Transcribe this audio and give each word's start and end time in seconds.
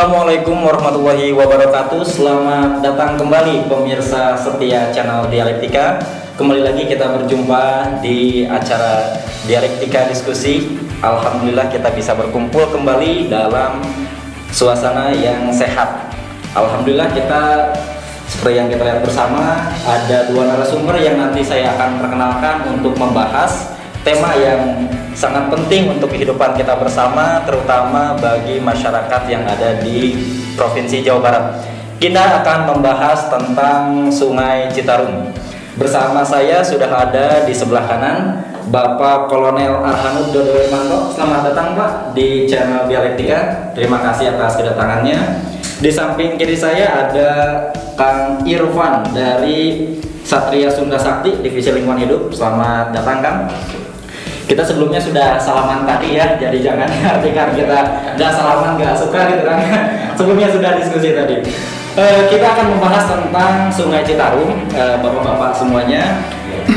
Assalamualaikum 0.00 0.64
warahmatullahi 0.64 1.28
wabarakatuh. 1.36 2.00
Selamat 2.08 2.80
datang 2.80 3.20
kembali 3.20 3.68
pemirsa 3.68 4.32
setia 4.32 4.88
channel 4.96 5.28
Dialektika. 5.28 6.00
Kembali 6.40 6.64
lagi 6.64 6.88
kita 6.88 7.20
berjumpa 7.20 8.00
di 8.00 8.48
acara 8.48 9.20
Dialektika 9.44 10.08
Diskusi. 10.08 10.72
Alhamdulillah 11.04 11.68
kita 11.68 11.92
bisa 11.92 12.16
berkumpul 12.16 12.72
kembali 12.72 13.28
dalam 13.28 13.84
suasana 14.48 15.12
yang 15.12 15.52
sehat. 15.52 16.08
Alhamdulillah 16.56 17.12
kita 17.12 17.68
seperti 18.24 18.56
yang 18.56 18.72
kita 18.72 18.80
lihat 18.80 19.04
bersama 19.04 19.68
Ada 19.84 20.32
dua 20.32 20.48
narasumber 20.48 20.96
yang 20.96 21.20
nanti 21.20 21.44
saya 21.44 21.76
akan 21.76 22.00
perkenalkan 22.00 22.72
untuk 22.72 22.96
membahas 22.96 23.76
tema 24.00 24.32
yang 24.32 24.80
sangat 25.14 25.50
penting 25.50 25.90
untuk 25.98 26.10
kehidupan 26.12 26.54
kita 26.54 26.78
bersama, 26.78 27.42
terutama 27.44 28.14
bagi 28.18 28.62
masyarakat 28.62 29.22
yang 29.26 29.42
ada 29.46 29.82
di 29.82 30.16
Provinsi 30.54 31.02
Jawa 31.02 31.20
Barat. 31.20 31.44
Kita 32.00 32.40
akan 32.40 32.58
membahas 32.74 33.28
tentang 33.28 34.08
Sungai 34.08 34.72
Citarum. 34.72 35.28
Bersama 35.76 36.24
saya 36.24 36.64
sudah 36.64 36.88
ada 36.88 37.44
di 37.44 37.52
sebelah 37.52 37.84
kanan 37.88 38.40
Bapak 38.70 39.28
Kolonel 39.28 39.80
Arhanud 39.80 40.32
Dodo. 40.32 40.60
Selamat 41.12 41.52
datang 41.52 41.76
Pak 41.76 42.14
di 42.14 42.44
channel 42.48 42.86
Dialektika. 42.86 43.72
Terima 43.74 44.00
kasih 44.00 44.36
atas 44.36 44.56
kedatangannya. 44.56 45.44
Di 45.80 45.88
samping 45.88 46.36
kiri 46.36 46.56
saya 46.56 47.08
ada 47.08 47.30
Kang 47.96 48.44
Irfan 48.44 49.12
dari 49.16 49.96
Satria 50.24 50.68
Sunda 50.68 51.00
Sakti 51.00 51.40
Divisi 51.40 51.72
Lingkungan 51.72 52.04
Hidup. 52.04 52.22
Selamat 52.32 52.92
datang 52.92 53.18
Kang. 53.24 53.38
Kita 54.50 54.66
sebelumnya 54.66 54.98
sudah 54.98 55.38
salaman 55.38 55.86
tadi 55.86 56.18
ya, 56.18 56.34
jadi 56.34 56.58
jangan 56.58 56.90
artikan 57.14 57.54
kita 57.54 57.78
nggak 58.18 58.32
salaman 58.34 58.74
nggak 58.74 58.98
suka 58.98 59.30
gitu 59.30 59.46
kan. 59.46 59.58
sebelumnya 60.18 60.50
sudah 60.50 60.74
diskusi 60.74 61.14
tadi. 61.14 61.38
Eh, 61.94 62.20
kita 62.26 62.58
akan 62.58 62.74
membahas 62.74 63.06
tentang 63.06 63.70
Sungai 63.70 64.02
Citarum, 64.02 64.66
eh, 64.74 64.98
bapak-bapak 64.98 65.54
semuanya. 65.54 66.18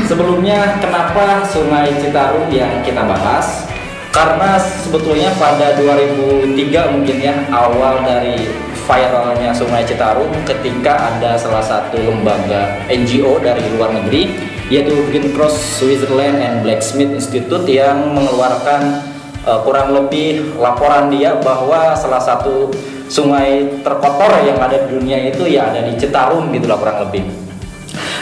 Sebelumnya, 0.06 0.78
kenapa 0.78 1.42
Sungai 1.50 1.90
Citarum 1.98 2.46
yang 2.54 2.70
kita 2.86 3.02
bahas? 3.02 3.66
Karena 4.14 4.54
sebetulnya 4.54 5.34
pada 5.34 5.74
2003 5.74 6.94
mungkin 6.94 7.18
ya 7.18 7.34
awal 7.50 8.06
dari 8.06 8.46
viralnya 8.86 9.50
Sungai 9.50 9.82
Citarum 9.82 10.30
ketika 10.46 11.10
ada 11.10 11.34
salah 11.34 11.62
satu 11.62 11.98
lembaga 11.98 12.78
NGO 12.86 13.42
dari 13.42 13.66
luar 13.74 13.90
negeri 13.90 14.53
yaitu 14.72 14.96
Green 15.12 15.32
Cross 15.36 15.80
Switzerland 15.80 16.40
and 16.40 16.54
Blacksmith 16.64 17.12
Institute 17.12 17.68
yang 17.68 18.16
mengeluarkan 18.16 19.04
uh, 19.44 19.60
kurang 19.60 19.92
lebih 19.92 20.56
laporan 20.56 21.12
dia 21.12 21.36
bahwa 21.36 21.92
salah 21.92 22.20
satu 22.20 22.72
sungai 23.12 23.80
terkotor 23.84 24.32
yang 24.48 24.56
ada 24.56 24.88
di 24.88 24.96
dunia 24.96 25.28
itu 25.28 25.44
ya 25.44 25.68
ada 25.68 25.84
di 25.84 25.92
Citarum 26.00 26.48
gitu 26.56 26.64
lah 26.64 26.80
kurang 26.80 27.04
lebih. 27.08 27.43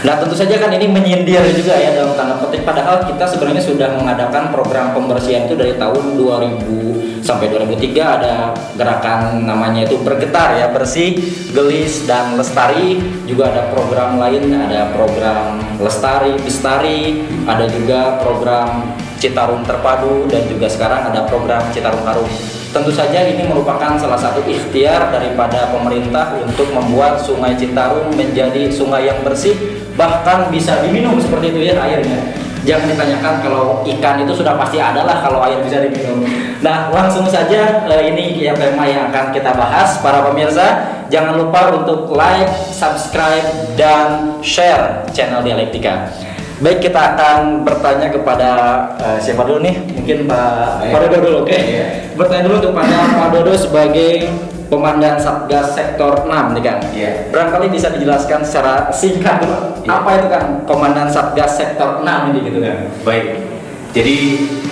Nah 0.02 0.18
tentu 0.18 0.34
saja 0.34 0.58
kan 0.58 0.74
ini 0.74 0.90
menyindir 0.90 1.46
juga 1.54 1.78
ya 1.78 1.94
dalam 1.94 2.18
tanda 2.18 2.34
petik. 2.42 2.66
Padahal 2.66 3.06
kita 3.06 3.22
sebenarnya 3.22 3.62
sudah 3.62 3.94
mengadakan 3.94 4.50
program 4.50 4.90
pembersihan 4.90 5.46
itu 5.46 5.54
dari 5.54 5.78
tahun 5.78 6.18
2000 6.18 7.22
sampai 7.22 7.54
2003 7.54 8.02
ada 8.02 8.50
gerakan 8.74 9.46
namanya 9.46 9.86
itu 9.86 10.02
bergetar 10.02 10.58
ya 10.58 10.74
bersih, 10.74 11.14
gelis 11.54 12.02
dan 12.10 12.34
lestari. 12.34 12.98
Juga 13.30 13.54
ada 13.54 13.70
program 13.70 14.18
lain 14.18 14.50
ada 14.50 14.90
program 14.90 15.62
lestari, 15.78 16.34
bestari. 16.42 17.22
Ada 17.46 17.70
juga 17.70 18.18
program 18.26 18.98
Citarum 19.22 19.62
Terpadu. 19.62 20.26
Dan 20.26 20.50
juga 20.50 20.66
sekarang 20.66 21.14
ada 21.14 21.30
program 21.30 21.62
Citarum 21.70 22.02
Harum. 22.02 22.26
Tentu 22.72 22.88
saja 22.88 23.22
ini 23.28 23.44
merupakan 23.44 24.00
salah 24.00 24.16
satu 24.16 24.40
ikhtiar 24.48 25.12
daripada 25.12 25.68
pemerintah 25.70 26.40
untuk 26.40 26.72
membuat 26.72 27.20
Sungai 27.20 27.52
Citarum 27.52 28.16
menjadi 28.16 28.72
sungai 28.72 29.12
yang 29.12 29.20
bersih 29.20 29.81
bahkan 29.94 30.48
bisa 30.48 30.80
diminum 30.84 31.20
seperti 31.20 31.52
itu 31.52 31.60
ya 31.72 31.80
airnya. 31.80 32.20
Jangan 32.62 32.94
ditanyakan 32.94 33.34
kalau 33.42 33.82
ikan 33.82 34.22
itu 34.22 34.38
sudah 34.38 34.54
pasti 34.54 34.78
ada 34.78 35.02
lah 35.02 35.18
kalau 35.18 35.42
air 35.42 35.58
bisa 35.66 35.82
diminum. 35.82 36.22
Nah 36.62 36.94
langsung 36.94 37.26
saja 37.26 37.82
eh, 37.90 38.02
ini 38.14 38.38
ya 38.38 38.54
tema 38.54 38.86
yang 38.86 39.10
akan 39.10 39.34
kita 39.34 39.50
bahas 39.50 39.98
para 39.98 40.22
pemirsa. 40.30 40.94
Jangan 41.10 41.36
lupa 41.36 41.74
untuk 41.74 42.14
like, 42.14 42.48
subscribe 42.70 43.76
dan 43.76 44.38
share 44.40 45.04
channel 45.10 45.42
Dialektika. 45.42 46.08
Baik 46.62 46.78
kita 46.78 47.18
akan 47.18 47.66
bertanya 47.66 48.06
kepada 48.14 48.50
eh, 49.02 49.18
siapa 49.18 49.42
dulu 49.42 49.66
nih? 49.66 49.82
Mungkin 49.98 50.30
Pak 50.30 50.86
Pak 50.94 50.98
Dodo 51.10 51.18
dulu, 51.18 51.36
oke? 51.42 51.58
Bertanya 52.14 52.42
dulu 52.46 52.70
kepada 52.70 52.96
Pak 53.18 53.28
Dodo 53.34 53.52
sebagai 53.58 54.30
Komandan 54.72 55.20
Satgas 55.20 55.76
Sektor 55.76 56.24
6 56.24 56.56
nih 56.56 56.62
kan. 56.64 56.80
Iya. 56.96 57.28
Barangkali 57.28 57.68
bisa 57.68 57.92
dijelaskan 57.92 58.40
secara 58.40 58.88
singkat 58.88 59.44
Iya. 59.44 60.00
apa 60.00 60.10
itu 60.16 60.26
kan 60.32 60.44
Komandan 60.64 61.12
Satgas 61.12 61.60
Sektor 61.60 62.00
6 62.00 62.32
ini 62.32 62.48
gitu 62.48 62.64
kan. 62.64 62.88
Baik. 63.04 63.52
Jadi 63.92 64.16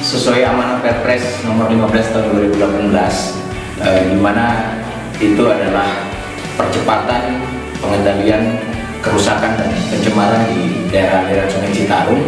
sesuai 0.00 0.40
amanat 0.48 0.80
Perpres 0.80 1.44
nomor 1.44 1.68
15 1.68 2.16
tahun 2.16 2.32
2018 2.56 3.36
eh, 3.84 4.08
di 4.08 4.16
mana 4.16 4.72
itu 5.20 5.44
adalah 5.44 6.08
percepatan 6.56 7.44
pengendalian 7.84 8.56
kerusakan 9.04 9.60
dan 9.60 9.68
pencemaran 9.92 10.48
di 10.48 10.88
daerah-daerah 10.88 11.44
Sungai 11.53 11.76
Citarum. 11.76 12.24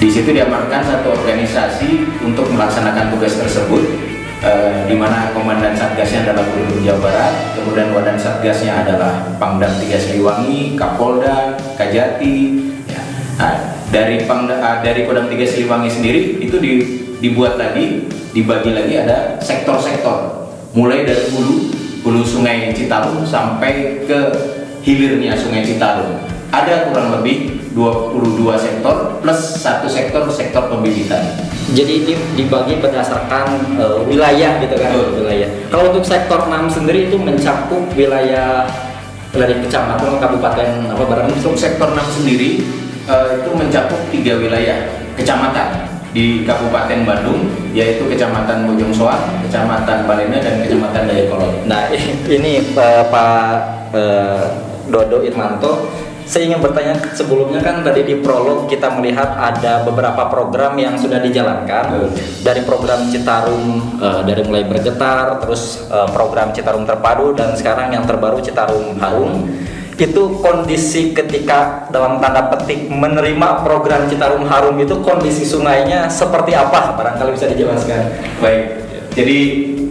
Di 0.00 0.08
situ 0.08 0.32
diamankan 0.32 0.80
satu 0.80 1.12
organisasi 1.20 2.24
untuk 2.24 2.48
melaksanakan 2.48 3.12
tugas 3.12 3.36
tersebut 3.36 4.07
eh, 4.42 4.86
di 4.86 4.94
mana 4.94 5.34
komandan 5.34 5.74
satgasnya 5.74 6.28
adalah 6.28 6.46
Gubernur 6.46 6.80
Jawa 6.82 7.00
Barat, 7.02 7.34
kemudian 7.58 7.90
wadah 7.94 8.14
satgasnya 8.14 8.86
adalah 8.86 9.34
Pangdam 9.36 9.72
Tiga 9.82 9.98
Siliwangi, 9.98 10.78
Kapolda, 10.78 11.58
Kajati. 11.74 12.36
Ya. 12.86 13.02
Nah, 13.38 13.54
dari 13.90 14.28
Pangda, 14.28 14.60
ah, 14.60 14.76
dari 14.84 15.08
Kodam 15.08 15.26
Tiga 15.32 15.46
Siliwangi 15.48 15.90
sendiri 15.90 16.20
itu 16.38 16.56
di- 16.60 16.86
dibuat 17.18 17.58
lagi, 17.58 18.06
dibagi 18.30 18.70
lagi 18.70 18.94
ada 18.94 19.40
sektor-sektor, 19.42 20.50
mulai 20.76 21.02
dari 21.02 21.34
hulu 21.34 21.74
hulu 22.06 22.22
Sungai 22.22 22.70
Citarum 22.70 23.26
sampai 23.26 24.06
ke 24.06 24.18
hilirnya 24.86 25.34
Sungai 25.34 25.66
Citarum. 25.66 26.22
Ada 26.48 26.88
kurang 26.88 27.20
lebih 27.20 27.57
22 27.78 28.42
sektor 28.58 29.22
plus 29.22 29.40
satu 29.62 29.86
sektor 29.86 30.26
sektor 30.34 30.66
pembibitan. 30.66 31.22
Jadi 31.70 32.02
ini 32.02 32.12
dibagi 32.34 32.82
berdasarkan 32.82 33.78
eh, 33.78 34.02
wilayah 34.02 34.58
gitu 34.58 34.74
kan, 34.74 34.90
Betul. 34.98 35.22
wilayah. 35.22 35.48
Kalau 35.70 35.94
untuk 35.94 36.02
sektor 36.02 36.50
6 36.50 36.74
sendiri 36.74 37.06
itu 37.06 37.14
mencakup 37.14 37.86
wilayah 37.94 38.66
dari 39.30 39.54
kecamatan 39.62 40.18
kabupaten 40.18 40.68
apa 40.88 41.04
barang 41.04 41.28
Untuk 41.38 41.54
sektor 41.54 41.94
6 41.94 42.18
sendiri 42.18 42.66
eh, 43.06 43.28
itu 43.38 43.50
mencakup 43.54 44.00
tiga 44.10 44.34
wilayah 44.42 44.90
kecamatan 45.14 45.86
di 46.10 46.42
Kabupaten 46.42 47.04
Bandung 47.04 47.46
yaitu 47.76 48.08
Kecamatan 48.08 48.64
Bojong 48.64 48.90
Soang, 48.90 49.22
Kecamatan 49.44 50.08
Balena 50.08 50.40
dan 50.40 50.64
Kecamatan 50.64 51.04
Dayakolot. 51.04 51.68
Nah 51.68 51.86
ini 52.34 52.74
eh, 52.74 53.02
Pak 53.06 53.78
Dodo 54.88 55.20
Irmanto 55.20 56.07
saya 56.28 56.44
ingin 56.44 56.60
bertanya 56.60 56.92
sebelumnya 57.16 57.64
kan 57.64 57.80
tadi 57.80 58.04
di 58.04 58.20
prolog 58.20 58.68
kita 58.68 58.92
melihat 59.00 59.32
ada 59.32 59.80
beberapa 59.80 60.28
program 60.28 60.76
yang 60.76 60.92
sudah 61.00 61.24
dijalankan 61.24 62.12
dari 62.44 62.60
program 62.68 63.08
Citarum 63.08 63.96
eh, 63.96 64.20
dari 64.28 64.44
mulai 64.44 64.68
bergetar, 64.68 65.40
terus 65.40 65.88
eh, 65.88 66.08
program 66.12 66.52
Citarum 66.52 66.84
terpadu 66.84 67.32
dan 67.32 67.56
sekarang 67.56 67.96
yang 67.96 68.04
terbaru 68.04 68.44
Citarum 68.44 69.00
Harum. 69.00 69.48
Itu 69.98 70.38
kondisi 70.44 71.10
ketika 71.16 71.88
dalam 71.90 72.22
tanda 72.22 72.52
petik 72.52 72.92
menerima 72.92 73.64
program 73.64 74.04
Citarum 74.06 74.44
Harum 74.44 74.76
itu 74.78 75.00
kondisi 75.00 75.48
sungainya 75.48 76.12
seperti 76.12 76.52
apa? 76.52 76.92
Barangkali 76.92 77.34
bisa 77.34 77.48
dijelaskan. 77.48 78.04
Baik, 78.38 78.62
jadi 79.16 79.38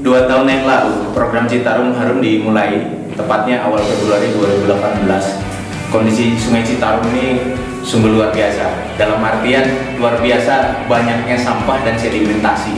dua 0.05 0.29
tahun 0.29 0.45
yang 0.47 0.63
lalu 0.69 1.11
program 1.17 1.49
Citarum 1.49 1.97
Harum 1.97 2.21
dimulai 2.21 2.93
tepatnya 3.17 3.65
awal 3.65 3.81
Februari 3.81 4.29
2018. 4.37 5.36
Kondisi 5.87 6.35
Sungai 6.35 6.67
Citarum 6.67 7.07
ini 7.15 7.55
sungguh 7.79 8.11
luar 8.11 8.35
biasa. 8.35 8.95
Dalam 8.99 9.23
artian 9.23 9.95
luar 9.95 10.19
biasa 10.19 10.83
banyaknya 10.91 11.39
sampah 11.39 11.79
dan 11.87 11.95
sedimentasi. 11.95 12.75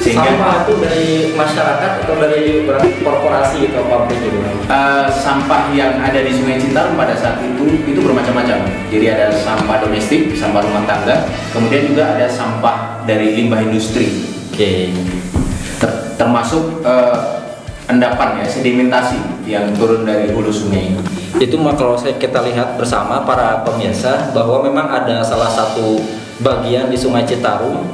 Sehingga 0.00 0.32
Sampah 0.32 0.64
itu 0.64 0.74
dari 0.80 1.04
masyarakat 1.36 1.90
atau 2.02 2.16
dari 2.16 2.64
korporasi 3.04 3.68
atau 3.68 3.84
pabrik 3.84 4.16
gitu? 4.16 4.40
eh, 4.64 5.06
sampah 5.12 5.68
yang 5.76 6.00
ada 6.00 6.24
di 6.24 6.32
Sungai 6.32 6.56
Citarum 6.56 6.96
pada 6.96 7.12
saat 7.12 7.38
itu 7.44 7.84
itu 7.84 8.00
bermacam-macam. 8.00 8.64
Jadi 8.88 9.06
ada 9.12 9.28
sampah 9.28 9.76
domestik, 9.84 10.32
sampah 10.32 10.64
rumah 10.64 10.88
tangga, 10.88 11.28
kemudian 11.52 11.84
juga 11.92 12.16
ada 12.16 12.26
sampah 12.26 13.04
dari 13.04 13.36
limbah 13.36 13.60
industri. 13.60 14.24
Oke. 14.48 14.96
Ter- 15.78 16.16
termasuk 16.16 16.80
eh, 16.80 17.16
endapan 17.92 18.40
ya 18.40 18.46
sedimentasi 18.48 19.20
yang 19.44 19.68
turun 19.76 20.08
dari 20.08 20.32
hulu 20.32 20.48
sungai 20.48 20.96
ini. 20.96 21.19
Itu 21.40 21.56
mah 21.56 21.72
kalau 21.72 21.96
saya 21.96 22.20
kita 22.20 22.44
lihat 22.44 22.76
bersama 22.76 23.24
para 23.24 23.64
pemirsa 23.64 24.28
bahwa 24.36 24.60
memang 24.60 24.84
ada 24.92 25.24
salah 25.24 25.48
satu 25.48 25.96
bagian 26.44 26.92
di 26.92 27.00
Sungai 27.00 27.24
Citarum. 27.24 27.88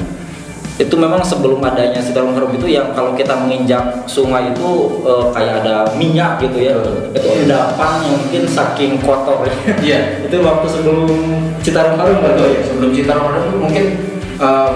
Itu 0.76 0.98
memang 0.98 1.22
sebelum 1.22 1.62
adanya 1.62 2.02
Citarum 2.02 2.34
Harum 2.34 2.52
itu 2.58 2.66
yang 2.68 2.90
kalau 2.92 3.14
kita 3.14 3.38
menginjak 3.38 4.02
sungai 4.10 4.50
itu 4.50 5.00
eh, 5.06 5.24
kayak 5.30 5.62
ada 5.62 5.94
minyak 5.94 6.42
gitu 6.42 6.58
ya. 6.58 6.74
Itu 7.14 7.28
endapan 7.46 8.02
yang 8.02 8.18
mungkin 8.18 8.42
saking 8.50 8.98
kotor. 9.00 9.46
Iya. 9.78 10.26
itu 10.26 10.36
waktu 10.42 10.66
sebelum 10.66 11.06
Citarum 11.62 11.94
Harum 11.96 12.18
Betul 12.18 12.50
ya, 12.50 12.60
sebelum 12.66 12.90
Citarum 12.90 13.24
Harum 13.30 13.46
mungkin 13.62 13.84
eh, 14.42 14.70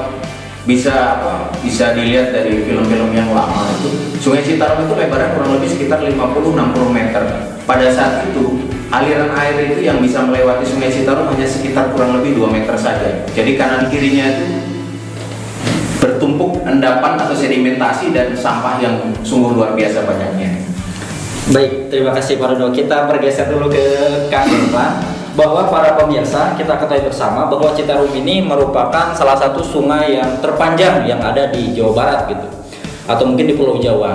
bisa 0.70 1.18
apa, 1.18 1.50
bisa 1.66 1.90
dilihat 1.98 2.30
dari 2.30 2.62
film-film 2.62 3.10
yang 3.10 3.34
lama 3.34 3.66
itu 3.74 3.90
Sungai 4.22 4.46
Citarum 4.46 4.86
itu 4.86 4.94
lebarnya 4.94 5.34
kurang 5.34 5.58
lebih 5.58 5.66
sekitar 5.66 5.98
50-60 5.98 6.54
meter. 6.94 7.22
Pada 7.66 7.90
saat 7.90 8.30
itu 8.30 8.70
aliran 8.94 9.34
air 9.34 9.74
itu 9.74 9.82
yang 9.82 9.98
bisa 9.98 10.22
melewati 10.22 10.62
Sungai 10.62 10.94
Citarum 10.94 11.26
hanya 11.26 11.42
sekitar 11.42 11.90
kurang 11.90 12.22
lebih 12.22 12.38
2 12.38 12.54
meter 12.54 12.78
saja. 12.78 13.26
Jadi 13.34 13.58
kanan 13.58 13.90
kirinya 13.90 14.30
itu 14.30 14.46
bertumpuk 15.98 16.62
endapan 16.62 17.18
atau 17.18 17.34
sedimentasi 17.34 18.14
dan 18.14 18.30
sampah 18.38 18.78
yang 18.78 18.94
sungguh 19.26 19.58
luar 19.58 19.74
biasa 19.74 20.06
banyaknya. 20.06 20.54
Baik, 21.50 21.90
terima 21.90 22.14
kasih 22.14 22.38
Pak 22.38 22.54
Dodo. 22.54 22.70
Kita 22.70 23.10
bergeser 23.10 23.50
dulu 23.50 23.66
ke 23.74 23.82
Kang 24.30 24.46
Irfan 24.46 25.19
bahwa 25.38 25.70
para 25.70 25.94
pemirsa 25.94 26.58
kita 26.58 26.74
ketahui 26.80 27.06
bersama 27.06 27.46
bahwa 27.46 27.70
Citarum 27.74 28.10
ini 28.10 28.42
merupakan 28.42 29.14
salah 29.14 29.38
satu 29.38 29.62
sungai 29.62 30.18
yang 30.18 30.42
terpanjang 30.42 31.06
yang 31.06 31.22
ada 31.22 31.50
di 31.54 31.70
Jawa 31.70 31.92
Barat 31.94 32.20
gitu 32.30 32.46
atau 33.06 33.24
mungkin 33.26 33.46
di 33.50 33.54
Pulau 33.54 33.78
Jawa. 33.78 34.14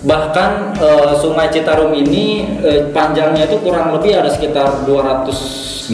Bahkan 0.00 0.80
eh, 0.80 1.12
Sungai 1.20 1.52
Citarum 1.52 1.92
ini 1.92 2.56
eh, 2.64 2.88
panjangnya 2.88 3.44
itu 3.44 3.60
kurang 3.60 3.92
lebih 3.92 4.16
ada 4.16 4.32
sekitar 4.32 4.88
269 4.88 5.92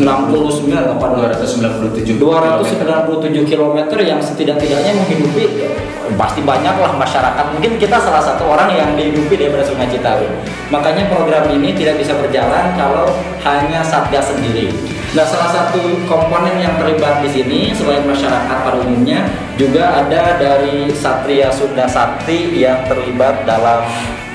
apa 0.71 1.07
297 1.35 2.15
297 2.15 3.51
km 3.51 3.79
yang 3.99 4.23
setidak-tidaknya 4.23 4.93
menghidupi 4.95 5.67
pasti 6.15 6.39
banyaklah 6.47 6.95
masyarakat. 6.95 7.45
Mungkin 7.59 7.83
kita 7.83 7.99
salah 7.99 8.23
satu 8.23 8.47
orang 8.47 8.71
yang 8.71 8.95
dihidupi 8.95 9.35
daripada 9.35 9.67
Sungai 9.67 9.91
Citarum. 9.91 10.31
Makanya 10.71 11.11
program 11.11 11.51
ini 11.51 11.75
tidak 11.75 11.99
bisa 11.99 12.15
berjalan 12.15 12.79
kalau 12.79 13.11
hanya 13.43 13.83
satgas 13.83 14.31
sendiri 14.31 14.96
nah 15.17 15.25
salah 15.25 15.49
satu 15.49 15.81
komponen 16.05 16.61
yang 16.61 16.77
terlibat 16.77 17.25
di 17.25 17.33
sini 17.33 17.61
selain 17.73 18.05
masyarakat 18.05 18.53
pada 18.53 18.77
umumnya 18.85 19.25
juga 19.57 20.05
ada 20.05 20.37
dari 20.37 20.93
Satria 20.93 21.49
Sunda 21.49 21.89
Sakti 21.89 22.53
yang 22.61 22.85
terlibat 22.85 23.49
dalam 23.49 23.81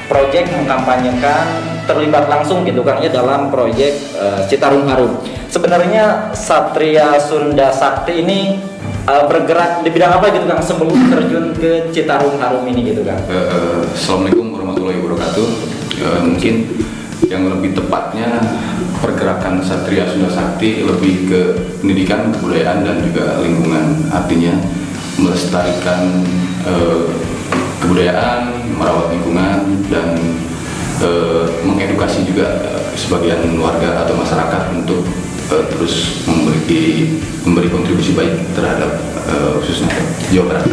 proyek 0.10 0.50
mengkampanyekan 0.50 1.46
terlibat 1.86 2.26
langsung 2.26 2.66
gitu 2.66 2.82
kan 2.82 2.98
ya 2.98 3.14
dalam 3.14 3.54
proyek 3.54 3.94
eh, 4.18 4.42
Citarum 4.50 4.90
Harum. 4.90 5.22
Sebenarnya 5.54 6.34
Satria 6.34 7.14
Sunda 7.22 7.70
Sakti 7.70 8.26
ini 8.26 8.58
eh, 9.06 9.24
bergerak 9.30 9.86
di 9.86 9.90
bidang 9.94 10.18
apa 10.18 10.34
gitu 10.34 10.50
kan 10.50 10.66
sebelum 10.66 10.98
terjun 11.14 11.46
ke 11.62 11.94
Citarum 11.94 12.42
Harum 12.42 12.66
ini 12.66 12.90
gitu 12.90 13.06
kan. 13.06 13.22
Eh, 13.30 13.38
eh, 13.38 13.82
Assalamualaikum 13.94 14.50
warahmatullahi 14.50 14.98
wabarakatuh. 14.98 15.48
Eh, 16.02 16.20
mungkin 16.26 16.56
yang 17.30 17.46
lebih 17.54 17.78
tepatnya 17.78 18.42
pergerakan 19.02 19.66
Satria 19.66 20.06
Sunda 20.06 20.30
Sakti 20.30 20.86
lebih 20.86 21.28
ke 21.28 21.42
pendidikan, 21.82 22.30
kebudayaan 22.30 22.86
dan 22.86 23.02
juga 23.02 23.42
lingkungan. 23.42 24.08
Artinya 24.14 24.54
melestarikan 25.18 26.22
eh, 26.64 27.10
kebudayaan, 27.82 28.72
merawat 28.78 29.10
lingkungan 29.12 29.82
dan 29.90 30.16
eh, 31.02 31.46
mengedukasi 31.66 32.24
juga 32.30 32.48
eh, 32.62 32.82
sebagian 32.94 33.42
warga 33.58 34.06
atau 34.06 34.14
masyarakat 34.16 34.64
untuk 34.78 35.02
eh, 35.50 35.66
terus 35.74 36.24
memberi 36.30 37.18
memberi 37.42 37.68
kontribusi 37.74 38.14
baik 38.14 38.54
terhadap 38.54 39.02
eh, 39.28 39.52
khususnya 39.60 39.90
Jawa 40.30 40.46
Barat. 40.56 40.66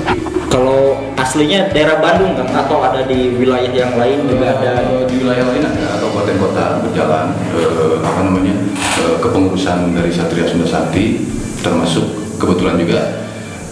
Kalau 0.48 0.96
aslinya 1.20 1.68
daerah 1.76 2.00
Bandung 2.00 2.32
kan 2.32 2.48
atau 2.64 2.80
ada 2.80 3.04
di 3.04 3.36
wilayah 3.36 3.68
yang 3.68 3.96
lain 3.96 4.24
juga 4.28 4.56
ada. 4.56 4.80
Eh, 4.84 5.04
di 5.08 5.20
wilayah 5.20 5.44
lain 5.44 5.64
ada 5.64 5.84
kabupaten 6.28 6.44
kota 6.44 6.66
berjalan 6.84 7.26
eh, 7.56 7.96
apa 8.04 8.20
namanya 8.20 8.54
eh, 9.00 9.16
kepengurusan 9.16 9.96
dari 9.96 10.12
Satria 10.12 10.44
Sunda 10.44 10.68
Sakti 10.68 11.24
termasuk 11.64 12.36
kebetulan 12.36 12.76
juga 12.76 13.00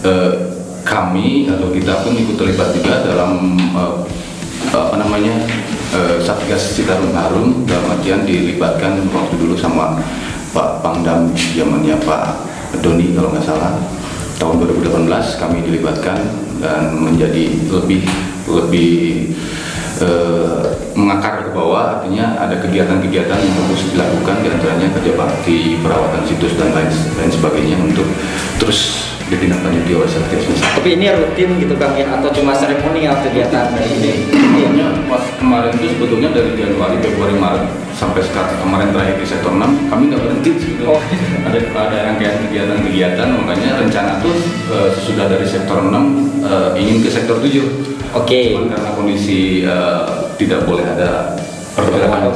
eh, 0.01 0.31
kami 0.81 1.45
atau 1.51 1.69
kita 1.69 2.01
pun 2.01 2.17
ikut 2.17 2.33
terlibat 2.33 2.73
juga 2.73 3.05
dalam 3.05 3.53
eh, 3.77 3.95
apa 4.73 4.95
namanya 4.97 5.45
eh, 5.93 6.17
Satgas 6.17 6.73
Citarum 6.73 7.13
Harum 7.13 7.69
dalam 7.69 7.93
artian 7.93 8.25
dilibatkan 8.25 9.05
waktu 9.13 9.37
dulu 9.37 9.53
sama 9.53 10.01
Pak 10.49 10.81
Pangdam 10.81 11.29
zamannya 11.37 12.01
Pak 12.01 12.23
Doni 12.81 13.13
kalau 13.13 13.29
nggak 13.29 13.45
salah. 13.45 13.77
Tahun 14.37 14.61
2018 14.61 15.09
kami 15.41 15.65
dilibatkan 15.65 16.21
dan 16.61 16.93
menjadi 16.93 17.57
lebih 17.73 18.05
lebih 18.45 19.33
eh, 20.01 20.65
mengakar 20.97 21.45
ke 21.45 21.51
bawah 21.53 21.99
artinya 21.99 22.37
ada 22.37 22.57
kegiatan-kegiatan 22.57 23.37
yang 23.37 23.55
harus 23.61 23.81
dilakukan 23.93 24.35
di 24.41 24.47
antaranya 24.49 24.87
kerja 24.97 25.11
bakti 25.13 25.57
perawatan 25.79 26.21
situs 26.25 26.57
dan 26.57 26.73
lain 26.73 26.89
lain 26.89 27.31
sebagainya 27.31 27.77
untuk 27.81 28.07
terus 28.57 29.07
ditindaklanjuti 29.27 29.91
oleh 29.91 30.07
Satgas. 30.07 30.47
Tapi 30.63 30.89
ini 30.95 31.11
rutin 31.11 31.49
gitu 31.59 31.75
kan 31.75 31.91
ya 31.99 32.07
atau 32.15 32.31
cuma 32.31 32.55
seremonial 32.55 33.19
kegiatan 33.19 33.75
dari 33.75 33.91
ini? 33.99 34.11
Sebetulnya 34.31 34.87
pas 35.11 35.23
kemarin 35.35 35.71
itu 35.75 35.87
sebetulnya 35.99 36.29
dari 36.31 36.55
Januari, 36.55 36.95
Februari, 37.03 37.35
Maret 37.35 37.63
sampai 37.97 38.23
sekarang 38.23 38.55
kemarin 38.63 38.89
terakhir 38.95 39.15
di 39.19 39.27
sektor 39.27 39.51
6 39.51 39.91
kami 39.91 40.03
nggak 40.13 40.21
berhenti 40.23 40.51
sebetulnya. 40.55 40.95
Oh. 40.95 41.01
ada 41.47 41.59
ada 41.59 41.97
rangkaian 42.11 42.35
kegiatan-kegiatan 42.47 43.27
makanya 43.35 43.69
rencana 43.83 44.11
tuh 44.23 44.35
eh, 44.71 44.89
sesudah 44.95 45.25
dari 45.27 45.43
sektor 45.43 45.83
6 45.83 45.91
eh, 45.91 46.69
ingin 46.79 46.97
ke 47.03 47.09
sektor 47.11 47.35
7 47.43 47.96
Oke. 48.15 48.55
Cuman 48.55 48.71
karena 48.71 48.89
kondisi 48.95 49.65
eh, 49.65 50.03
tidak 50.37 50.63
boleh 50.63 50.85
ada 50.85 51.35
pergerakan 51.77 52.33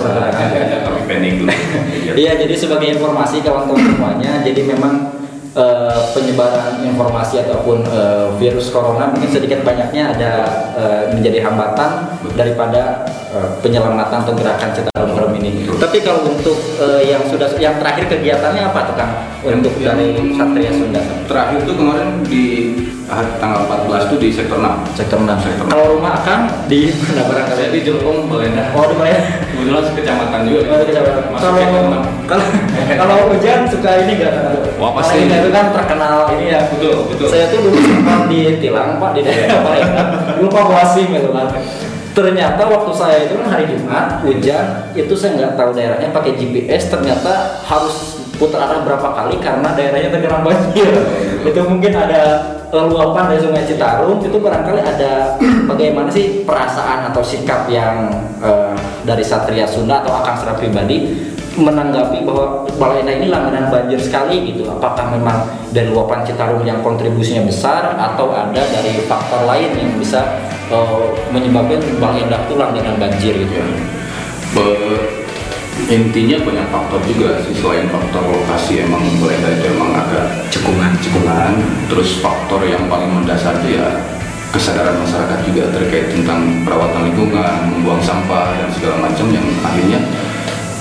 ya, 0.54 0.86
kami 0.86 1.02
pending 1.10 1.34
dulu 1.42 1.50
Iya, 2.22 2.38
jadi 2.38 2.54
sebagai 2.54 2.94
informasi 2.94 3.42
kawan-kawan 3.42 3.82
semuanya, 3.82 4.46
jadi 4.46 4.62
memang 4.70 5.10
eh, 5.54 6.00
penyebaran 6.14 6.80
informasi 6.82 7.44
ataupun 7.44 7.84
eh, 7.84 8.28
virus 8.40 8.72
corona 8.72 9.12
mungkin 9.12 9.30
sedikit 9.30 9.64
banyaknya 9.64 10.16
ada 10.16 10.32
eh, 10.76 11.04
menjadi 11.12 11.44
hambatan 11.44 12.20
daripada 12.36 13.04
eh, 13.32 13.50
penyelamatan 13.60 14.24
atau 14.24 14.34
gerakan 14.36 14.70
Citarum 14.72 15.12
Harum 15.16 15.34
ini. 15.38 15.68
Tapi 15.68 15.98
kalau 16.04 16.28
untuk 16.28 16.58
eh, 16.80 17.12
yang 17.12 17.24
sudah 17.28 17.52
yang 17.60 17.76
terakhir 17.78 18.08
kegiatannya 18.08 18.64
apa 18.64 18.80
tuh 18.92 18.96
Kang? 18.96 19.12
Untuk 19.42 19.74
Yang- 19.82 19.98
dari 19.98 20.08
Satria 20.38 20.72
Sunda 20.72 21.02
terakhir 21.26 21.60
tuh 21.66 21.76
kemarin 21.76 22.22
di 22.24 22.44
hari 23.12 23.28
tanggal 23.44 23.68
14 23.68 24.08
tuh 24.08 24.18
di 24.24 24.32
sektor 24.32 24.62
6 24.64 24.96
sektor 24.96 25.20
6. 25.20 25.28
Sektor 25.44 25.66
enam. 25.68 25.74
Kalau 25.76 25.86
rumah 26.00 26.16
Kang 26.24 26.48
di 26.72 26.96
mana 26.96 27.28
barangkali? 27.28 27.76
di 27.76 27.80
Jelkom 27.84 28.32
Belenda 28.32 28.72
Oh, 28.72 28.88
di 28.88 28.96
mana? 28.96 29.20
Kebetulan 29.62 29.86
kecamatan 29.94 30.40
juga 30.44 30.60
Oh, 30.66 30.76
di 30.76 30.86
kecamatan. 30.90 31.24
masuk 31.30 31.42
Kalau 31.42 31.56
sektor 31.56 31.84
6 31.86 32.30
kalau 32.30 32.46
kalau 33.02 33.16
hujan 33.30 33.60
suka 33.70 33.90
ini 34.02 34.12
enggak 34.18 34.34
Wah, 34.76 34.92
pasti. 34.98 35.18
Itu 35.24 35.50
kan 35.50 35.66
terkenal 35.70 36.18
ini 36.34 36.46
ya. 36.50 36.60
betul 36.66 37.06
betul 37.06 37.28
Saya 37.30 37.46
tuh 37.48 37.60
dulu 37.62 37.78
sempat 37.78 38.26
ditilang 38.26 38.98
Pak 38.98 39.12
di 39.14 39.22
daerah 39.22 39.62
Palembang. 39.62 40.10
Dulu 40.36 40.48
Pak 40.50 40.66
Wasim 40.68 41.08
gitu 41.08 41.30
kan. 41.30 41.48
Ternyata 42.12 42.62
waktu 42.66 42.92
saya 42.92 43.18
itu 43.24 43.38
kan 43.38 43.48
hari 43.48 43.66
Jumat 43.66 44.20
hujan, 44.20 44.66
itu 44.92 45.14
saya 45.14 45.32
nggak 45.38 45.54
tahu 45.56 45.70
daerahnya 45.72 46.10
pakai 46.10 46.36
GPS 46.36 46.90
ternyata 46.90 47.64
harus 47.64 48.20
putar 48.36 48.60
arah 48.60 48.84
berapa 48.84 49.06
kali 49.06 49.40
karena 49.40 49.72
daerahnya 49.72 50.10
tergenang 50.10 50.44
banjir. 50.44 50.92
itu 51.42 51.60
mungkin 51.64 51.94
ada 51.96 52.22
luapan 52.72 53.36
dari 53.36 53.42
Sungai 53.44 53.68
Citarum 53.68 54.24
itu 54.24 54.38
barangkali 54.40 54.80
ada 54.80 55.36
bagaimana 55.72 56.08
sih 56.08 56.48
perasaan 56.48 57.12
atau 57.12 57.20
sikap 57.20 57.68
yang 57.68 58.08
eh, 58.40 58.76
dari 59.04 59.22
Satria 59.22 59.68
Sunda 59.68 60.00
atau 60.00 60.16
Akang 60.16 60.40
secara 60.40 60.56
pribadi 60.56 61.28
menanggapi 61.52 62.24
bahwa 62.24 62.64
Balenda 62.80 63.12
ini 63.12 63.28
langganan 63.28 63.68
banjir 63.68 64.00
sekali 64.00 64.56
gitu. 64.56 64.72
Apakah 64.72 65.12
memang 65.12 65.44
dari 65.76 65.92
luapan 65.92 66.24
Citarum 66.24 66.64
yang 66.64 66.80
kontribusinya 66.80 67.44
besar 67.44 67.92
atau 68.00 68.32
ada 68.32 68.64
dari 68.64 69.04
faktor 69.04 69.44
lain 69.44 69.76
yang 69.76 69.92
bisa 70.00 70.40
eh, 70.72 71.06
menyebabkan 71.36 71.84
Balenda 72.00 72.40
itu 72.48 72.56
langganan 72.56 72.96
banjir 72.96 73.36
gitu? 73.36 73.60
Intinya 75.88 76.38
banyak 76.44 76.68
faktor 76.72 77.00
juga 77.08 77.40
sih 77.44 77.56
selain 77.58 77.88
faktor 77.88 78.24
lokasi 78.28 78.84
emang 78.84 79.02
Belanda 79.20 79.50
itu 79.56 79.66
emang 79.72 79.92
agak 79.96 80.26
cekungan 80.52 80.92
cekungan 81.00 81.52
terus 81.88 82.20
faktor 82.20 82.64
yang 82.68 82.86
paling 82.92 83.12
mendasar 83.12 83.56
itu 83.64 83.80
ya 83.80 83.88
kesadaran 84.52 85.00
masyarakat 85.00 85.40
juga 85.48 85.64
terkait 85.72 86.12
tentang 86.12 86.64
perawatan 86.68 87.08
lingkungan 87.12 87.72
membuang 87.72 88.04
sampah 88.04 88.52
dan 88.60 88.68
segala 88.76 89.00
macam 89.00 89.32
yang 89.32 89.48
akhirnya 89.64 90.00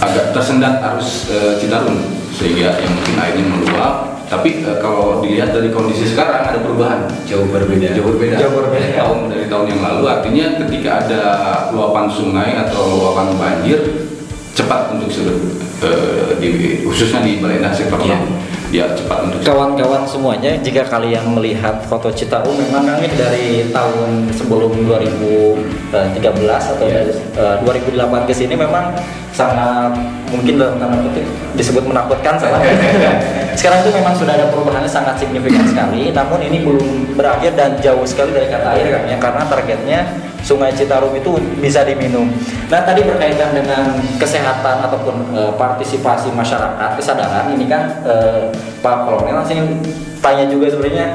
agak 0.02 0.34
tersendat 0.34 0.82
arus 0.82 1.30
eh, 1.30 1.54
Citarum 1.62 1.96
sehingga 2.34 2.82
yang 2.82 2.90
mungkin 2.90 3.16
airnya 3.20 3.46
meluap 3.46 3.94
tapi 4.26 4.62
eh, 4.66 4.78
kalau 4.82 5.22
dilihat 5.22 5.54
dari 5.54 5.70
kondisi 5.70 6.06
sekarang 6.10 6.50
ada 6.50 6.58
perubahan 6.58 7.06
Jauh 7.30 7.46
berbeda. 7.46 7.94
jauh 7.94 8.10
berbeda. 8.10 8.36
Jauh 8.42 8.54
berbeda. 8.58 8.86
tahun 9.06 9.18
dari 9.30 9.46
tahun 9.46 9.64
yang 9.70 9.80
lalu 9.86 10.04
artinya 10.10 10.46
ketika 10.66 10.90
ada 11.06 11.22
luapan 11.70 12.06
sungai 12.10 12.58
atau 12.58 12.82
luapan 12.98 13.38
banjir 13.38 14.09
cepat 14.52 14.92
untuk 14.92 15.08
surut 15.08 15.40
eh, 15.82 16.30
di, 16.38 16.48
khususnya 16.82 17.22
di 17.22 17.38
Balenda 17.38 17.70
sektor 17.70 17.98
enam. 18.02 18.26
dia 18.70 18.86
cepat 18.94 19.26
untuk. 19.26 19.42
Kawan-kawan 19.42 20.06
semuanya, 20.06 20.54
jika 20.62 20.86
kalian 20.86 21.34
melihat 21.34 21.82
foto 21.90 22.06
Citarum 22.14 22.54
memang 22.54 22.86
kami 22.86 23.10
dari 23.18 23.66
tahun 23.74 24.30
sebelum 24.30 24.86
2013 24.86 26.70
atau 26.70 26.86
Iya. 26.86 27.02
dari 27.02 27.12
eh, 27.34 27.56
2008 27.98 28.30
ke 28.30 28.34
sini 28.34 28.54
memang 28.54 28.94
sangat 29.34 29.90
mungkin 30.30 30.54
dalam 30.58 30.78
tanda 30.78 31.02
kutip 31.02 31.26
disebut 31.58 31.82
menakutkan 31.82 32.38
sama 32.38 32.62
sekarang 33.58 33.82
itu 33.82 33.90
memang 33.94 34.14
sudah 34.14 34.34
ada 34.38 34.46
perubahannya 34.50 34.90
sangat 34.90 35.18
signifikan 35.18 35.66
sekali 35.66 36.10
namun 36.14 36.38
ini 36.42 36.62
belum 36.62 37.14
berakhir 37.18 37.54
dan 37.58 37.74
jauh 37.82 38.02
sekali 38.06 38.34
dari 38.34 38.46
kata 38.50 38.70
kan 38.74 39.02
ya 39.06 39.16
karena 39.18 39.42
targetnya 39.46 40.00
Sungai 40.40 40.72
Citarum 40.72 41.12
itu 41.14 41.36
bisa 41.60 41.84
diminum. 41.84 42.28
Nah 42.72 42.80
tadi 42.82 43.04
berkaitan 43.04 43.52
dengan 43.52 43.96
kesehatan 44.16 44.84
ataupun 44.88 45.36
eh, 45.36 45.52
partisipasi 45.54 46.32
masyarakat 46.32 46.96
kesadaran 46.96 47.52
ini 47.54 47.68
kan 47.68 48.04
eh, 48.04 48.48
Pak 48.80 49.08
Kolonel 49.08 49.40
langsung 49.40 49.80
tanya 50.20 50.44
juga 50.48 50.68
sebenarnya 50.68 51.12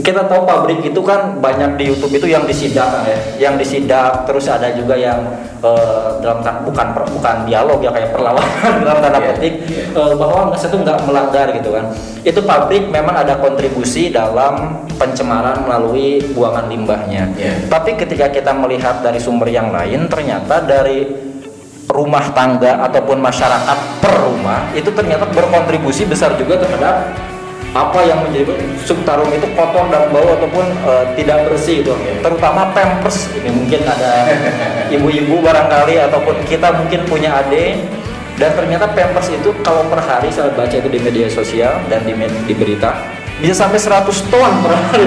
kita 0.00 0.26
tahu 0.26 0.42
pabrik 0.44 0.80
itu 0.84 1.00
kan 1.04 1.38
banyak 1.38 1.76
di 1.80 1.92
YouTube 1.92 2.12
itu 2.16 2.26
yang 2.28 2.44
disidak 2.44 2.88
kan 2.88 3.02
ya, 3.04 3.18
yang 3.50 3.54
disidak 3.60 4.24
terus 4.24 4.48
ada 4.48 4.72
juga 4.72 4.96
yang 4.96 5.20
eh, 5.60 6.08
dalam 6.20 6.40
bukan 6.64 6.86
bukan 7.16 7.36
dialog 7.46 7.78
ya 7.80 7.90
kayak 7.92 8.10
perlawanan 8.12 8.74
dalam 8.86 8.98
tanda 9.00 9.20
Iya, 9.20 9.28
petik 9.36 9.54
iya. 9.68 9.84
eh, 9.92 10.14
bahwa 10.16 10.40
nggak 10.50 10.60
itu 10.64 10.76
nggak 10.80 10.98
melanggar 11.04 11.46
gitu 11.54 11.70
kan. 11.76 11.84
Itu 12.24 12.40
pabrik 12.44 12.84
memang 12.88 13.16
ada 13.20 13.36
kontribusi 13.38 14.08
dalam 14.08 14.84
pencemaran 14.96 15.64
melalui 15.64 16.20
buangan 16.32 16.66
limbahnya. 16.68 17.30
Iya. 17.36 17.68
Tapi 17.68 17.96
ketika 18.00 18.32
kita 18.32 18.52
melihat 18.56 19.04
dari 19.04 19.20
sumber 19.20 19.48
yang 19.52 19.72
lain 19.72 20.08
ternyata 20.08 20.64
dari 20.64 21.30
rumah 21.90 22.30
tangga 22.32 22.86
ataupun 22.86 23.18
masyarakat 23.18 23.78
per 23.98 24.14
rumah 24.22 24.70
itu 24.78 24.88
ternyata 24.94 25.26
berkontribusi 25.26 26.06
besar 26.06 26.38
juga 26.38 26.62
terhadap 26.62 27.10
apa 27.70 28.02
yang 28.02 28.26
menjadi 28.26 28.50
Citarum 28.82 29.30
itu 29.30 29.46
kotor 29.54 29.86
dan 29.94 30.10
bau 30.10 30.26
ataupun 30.26 30.66
eh, 30.66 31.04
tidak 31.14 31.46
bersih 31.46 31.86
itu 31.86 31.94
terutama 32.18 32.74
pampers. 32.74 33.30
Ini 33.38 33.50
mungkin 33.54 33.80
ada 33.86 34.34
ibu-ibu 34.94 35.38
barangkali 35.38 35.94
ataupun 36.10 36.42
kita 36.50 36.74
mungkin 36.74 37.06
punya 37.06 37.42
adik. 37.44 37.78
Dan 38.40 38.56
ternyata 38.56 38.88
pampers 38.96 39.28
itu 39.28 39.52
kalau 39.60 39.84
per 39.92 40.00
hari 40.00 40.32
saya 40.32 40.48
baca 40.56 40.72
itu 40.72 40.88
di 40.88 40.96
media 40.96 41.28
sosial 41.28 41.76
dan 41.92 42.00
di, 42.08 42.16
di 42.48 42.54
berita 42.56 43.20
bisa 43.40 43.64
sampai 43.64 43.80
100 43.80 44.04
ton 44.28 44.52
per 44.60 44.72
hari. 44.76 45.06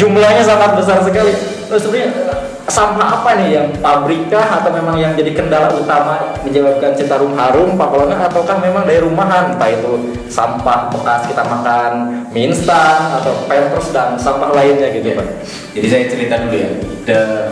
Jumlahnya 0.00 0.44
sangat 0.44 0.70
besar 0.72 1.04
sekali. 1.04 1.32
Terus 1.68 1.80
sebenarnya 1.84 2.27
sampah 2.68 3.20
apa 3.20 3.30
nih 3.40 3.48
yang 3.56 3.66
pabrikkah 3.80 4.60
atau 4.60 4.70
memang 4.70 5.00
yang 5.00 5.16
jadi 5.16 5.32
kendala 5.32 5.72
utama 5.72 6.36
menyebabkan 6.44 6.92
Citarum 6.92 7.32
harum 7.34 7.80
Pak 7.80 7.88
Kolonel 7.88 8.20
ataukah 8.20 8.60
memang 8.60 8.84
dari 8.84 9.00
rumahan 9.00 9.56
entah 9.56 9.72
itu 9.72 10.12
sampah 10.28 10.92
bekas 10.92 11.26
kita 11.26 11.42
makan 11.42 12.24
mie 12.30 12.52
instan 12.52 13.16
atau 13.16 13.48
pampers 13.48 13.88
dan 13.90 14.20
sampah 14.20 14.52
lainnya 14.52 14.92
gitu 14.92 15.16
Pak 15.16 15.26
Jadi 15.72 15.86
saya 15.88 16.04
cerita 16.06 16.34
dulu 16.44 16.56
ya. 16.56 16.70
The- 17.08 17.48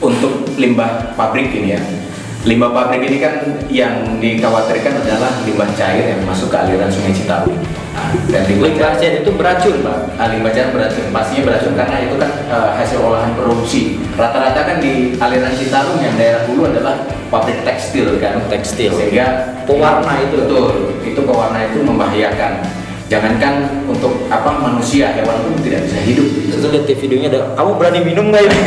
untuk 0.00 0.48
limbah 0.56 1.12
pabrik 1.14 1.52
ini 1.52 1.76
ya. 1.76 1.80
Limbah 2.48 2.72
pabrik 2.72 3.04
ini 3.04 3.20
kan 3.20 3.44
yang 3.68 4.16
dikhawatirkan 4.16 5.04
adalah 5.04 5.28
limbah 5.44 5.68
cair 5.76 6.16
yang 6.16 6.24
masuk 6.24 6.48
ke 6.48 6.56
aliran 6.56 6.88
Sungai 6.88 7.12
Citarum. 7.12 7.52
Dan 8.30 8.46
cair 8.78 9.26
itu 9.26 9.30
beracun 9.34 9.82
Pak 9.82 10.26
limbah 10.30 10.52
cair 10.54 10.70
beracun, 10.70 11.10
pastinya 11.10 11.42
beracun 11.50 11.74
karena 11.74 11.96
itu 12.06 12.14
kan 12.16 12.30
eh, 12.46 12.70
hasil 12.78 12.98
olahan 13.02 13.34
produksi. 13.34 13.98
Rata-rata 14.14 14.62
kan 14.62 14.76
di 14.78 15.18
aliran 15.18 15.52
Citarum 15.52 15.98
yang 15.98 16.14
daerah 16.14 16.46
hulu 16.46 16.70
adalah 16.70 17.02
pabrik 17.28 17.66
tekstil 17.66 18.22
kan. 18.22 18.38
Tekstil. 18.46 18.94
Sehingga 18.94 19.58
Pewarna 19.66 20.22
itu. 20.22 20.46
betul, 20.46 20.98
itu 21.06 21.20
pewarna 21.22 21.58
itu 21.66 21.78
membahayakan. 21.82 22.62
Jangankan 23.10 23.86
untuk 23.90 24.30
apa 24.30 24.62
manusia, 24.62 25.10
hewan 25.10 25.42
pun 25.42 25.58
tidak 25.66 25.86
bisa 25.90 25.98
hidup. 26.06 26.26
itu 26.46 26.66
lihat 26.70 26.86
di 26.86 26.94
videonya 26.94 27.28
ada 27.32 27.40
kamu 27.58 27.70
berani 27.80 28.00
minum 28.04 28.24
nggak 28.28 28.44
ini 28.44 28.58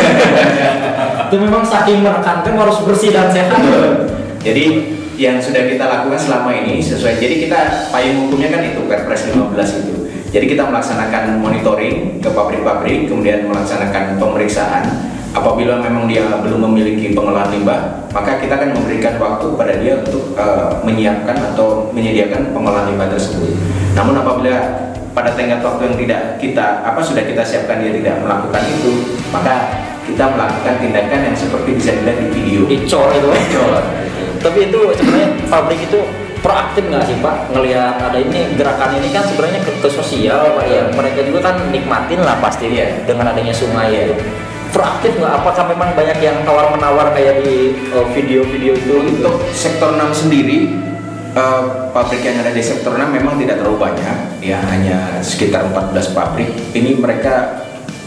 itu 1.29 1.35
memang 1.37 1.61
saking 1.61 2.01
menekankan 2.01 2.57
harus 2.57 2.81
bersih 2.81 3.13
dan 3.13 3.29
sehat 3.29 3.61
Jadi 4.43 4.65
yang 5.23 5.39
sudah 5.39 5.63
kita 5.71 5.87
lakukan 5.87 6.19
selama 6.19 6.51
ini 6.51 6.83
sesuai 6.83 7.15
jadi 7.15 7.47
kita 7.47 7.59
payung 7.95 8.27
hukumnya 8.27 8.51
kan 8.51 8.61
itu 8.67 8.83
Perpres 8.83 9.31
15 9.31 9.79
itu. 9.79 9.95
Jadi 10.33 10.45
kita 10.49 10.65
melaksanakan 10.65 11.39
monitoring 11.39 12.17
ke 12.17 12.29
pabrik-pabrik, 12.33 13.05
kemudian 13.05 13.45
melaksanakan 13.47 14.17
pemeriksaan. 14.17 14.83
Apabila 15.33 15.81
memang 15.81 16.05
dia 16.05 16.29
belum 16.41 16.69
memiliki 16.69 17.13
pengolahan 17.13 17.49
limbah, 17.53 18.09
maka 18.13 18.37
kita 18.37 18.53
akan 18.53 18.77
memberikan 18.77 19.17
waktu 19.17 19.45
kepada 19.49 19.73
dia 19.81 19.93
untuk 20.01 20.33
eh, 20.37 20.69
menyiapkan 20.85 21.53
atau 21.53 21.89
menyediakan 21.89 22.53
pengolahan 22.53 22.93
limbah 22.93 23.09
tersebut. 23.09 23.49
Namun 23.97 24.13
apabila 24.21 24.57
pada 25.13 25.33
tenggat 25.37 25.61
waktu 25.61 25.89
yang 25.89 25.97
tidak 26.05 26.21
kita 26.41 26.65
apa 26.85 27.01
sudah 27.01 27.25
kita 27.25 27.41
siapkan 27.45 27.81
dia 27.81 27.93
tidak 27.93 28.21
melakukan 28.21 28.61
itu, 28.73 29.21
maka 29.29 29.85
kita 30.05 30.25
melakukan 30.33 30.75
tindakan 30.81 31.19
yang 31.31 31.37
seperti 31.37 31.69
bisa 31.77 31.91
dilihat 31.97 32.17
di 32.19 32.27
video. 32.33 32.61
dicor 32.69 33.09
itu 33.13 33.29
Dicor. 33.29 33.81
Tapi 34.43 34.67
itu 34.67 34.79
sebenarnya 34.99 35.29
pabrik 35.47 35.79
itu 35.87 35.99
proaktif 36.43 36.83
nggak 36.91 37.03
sih 37.07 37.15
pak? 37.23 37.35
Ngelihat 37.55 37.95
ada 38.03 38.19
ini 38.19 38.51
gerakan 38.59 38.99
ini 38.99 39.07
kan 39.15 39.23
sebenarnya 39.23 39.63
ke, 39.63 39.71
ke 39.79 39.89
sosial 39.89 40.59
pak 40.59 40.65
ya. 40.67 40.83
Mereka 40.91 41.19
juga 41.31 41.49
kan 41.49 41.55
nikmatin 41.71 42.21
lah 42.21 42.37
pasti 42.43 42.67
Iya. 42.67 43.07
dengan 43.07 43.31
adanya 43.31 43.55
sungai 43.55 44.11
itu. 44.11 44.13
Proaktif 44.75 45.15
nggak? 45.15 45.33
Apakah 45.39 45.71
memang 45.71 45.95
banyak 45.95 46.19
yang 46.19 46.43
tawar 46.43 46.67
menawar 46.75 47.15
kayak 47.15 47.41
di 47.47 47.77
uh, 47.95 48.05
video-video 48.11 48.75
itu? 48.75 48.83
Gitu? 48.83 49.23
Untuk 49.23 49.35
sektor 49.55 49.95
6 49.95 50.27
sendiri 50.27 50.73
eh, 51.33 51.63
pabrik 51.93 52.21
yang 52.25 52.41
ada 52.41 52.49
di 52.49 52.61
sektor 52.61 52.97
6 52.97 53.09
memang 53.09 53.39
tidak 53.39 53.63
terlalu 53.63 53.79
banyak. 53.79 54.43
Ya 54.43 54.59
hanya 54.67 55.23
sekitar 55.23 55.69
14 55.71 56.11
pabrik. 56.11 56.49
Ini 56.73 56.97
mereka 56.99 57.63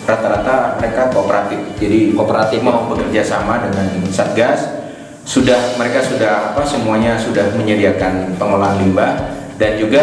rata-rata 0.06 0.78
mereka 0.78 1.10
kooperatif. 1.10 1.58
Jadi 1.82 2.14
Kooperatif, 2.14 2.62
mau 2.62 2.86
bekerja 2.86 3.26
sama 3.26 3.58
dengan 3.58 3.90
satgas 4.08 4.85
sudah 5.26 5.74
mereka 5.74 5.98
sudah 6.06 6.54
apa 6.54 6.62
semuanya 6.62 7.18
sudah 7.18 7.50
menyediakan 7.58 8.38
pengolahan 8.38 8.78
limbah 8.78 9.18
dan 9.58 9.74
juga 9.74 10.02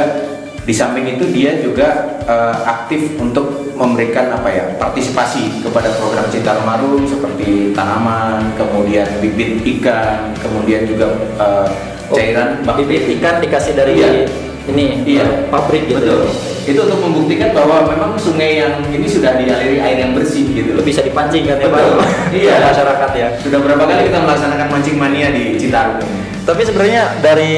di 0.63 0.71
samping 0.75 1.15
itu 1.15 1.31
dia 1.31 1.59
juga 1.63 2.19
eh, 2.27 2.55
aktif 2.67 3.15
untuk 3.19 3.71
memberikan 3.79 4.35
apa 4.35 4.51
ya 4.51 4.65
partisipasi 4.77 5.63
kepada 5.63 5.95
program 5.95 6.27
Citarum 6.27 6.67
Harum 6.67 7.03
seperti 7.07 7.71
tanaman 7.71 8.51
kemudian 8.59 9.07
bibit 9.23 9.63
ikan 9.79 10.35
kemudian 10.43 10.83
juga 10.83 11.07
eh, 11.39 11.67
cairan 12.11 12.59
Oh, 12.67 12.75
bibit 12.75 13.07
ikan 13.19 13.39
dikasih 13.39 13.73
dari 13.79 13.95
Iya. 13.95 14.27
Ini 14.63 15.03
Iya. 15.03 15.47
pabrik 15.51 15.91
gitu 15.91 15.99
Betul. 15.99 16.23
Itu 16.63 16.79
untuk 16.87 16.99
membuktikan 17.03 17.51
bahwa 17.51 17.83
memang 17.83 18.15
sungai 18.15 18.63
yang 18.63 18.79
ini 18.87 19.03
sudah 19.03 19.35
dialiri 19.35 19.83
air 19.83 19.99
yang 19.99 20.15
bersih 20.15 20.47
gitu 20.47 20.79
loh. 20.79 20.83
bisa 20.83 21.03
dipancing 21.03 21.43
kan 21.43 21.59
ya 21.59 21.67
pak 21.67 21.81
Iya. 22.39 22.53
masyarakat 22.71 23.11
ya 23.11 23.27
Sudah 23.43 23.59
berapa 23.59 23.83
kali 23.83 24.07
kita 24.07 24.19
melaksanakan 24.23 24.67
mancing 24.71 24.95
mania 24.95 25.27
di 25.29 25.59
Citarum? 25.59 25.99
Tapi 26.43 26.59
sebenarnya 26.67 27.23
dari 27.23 27.55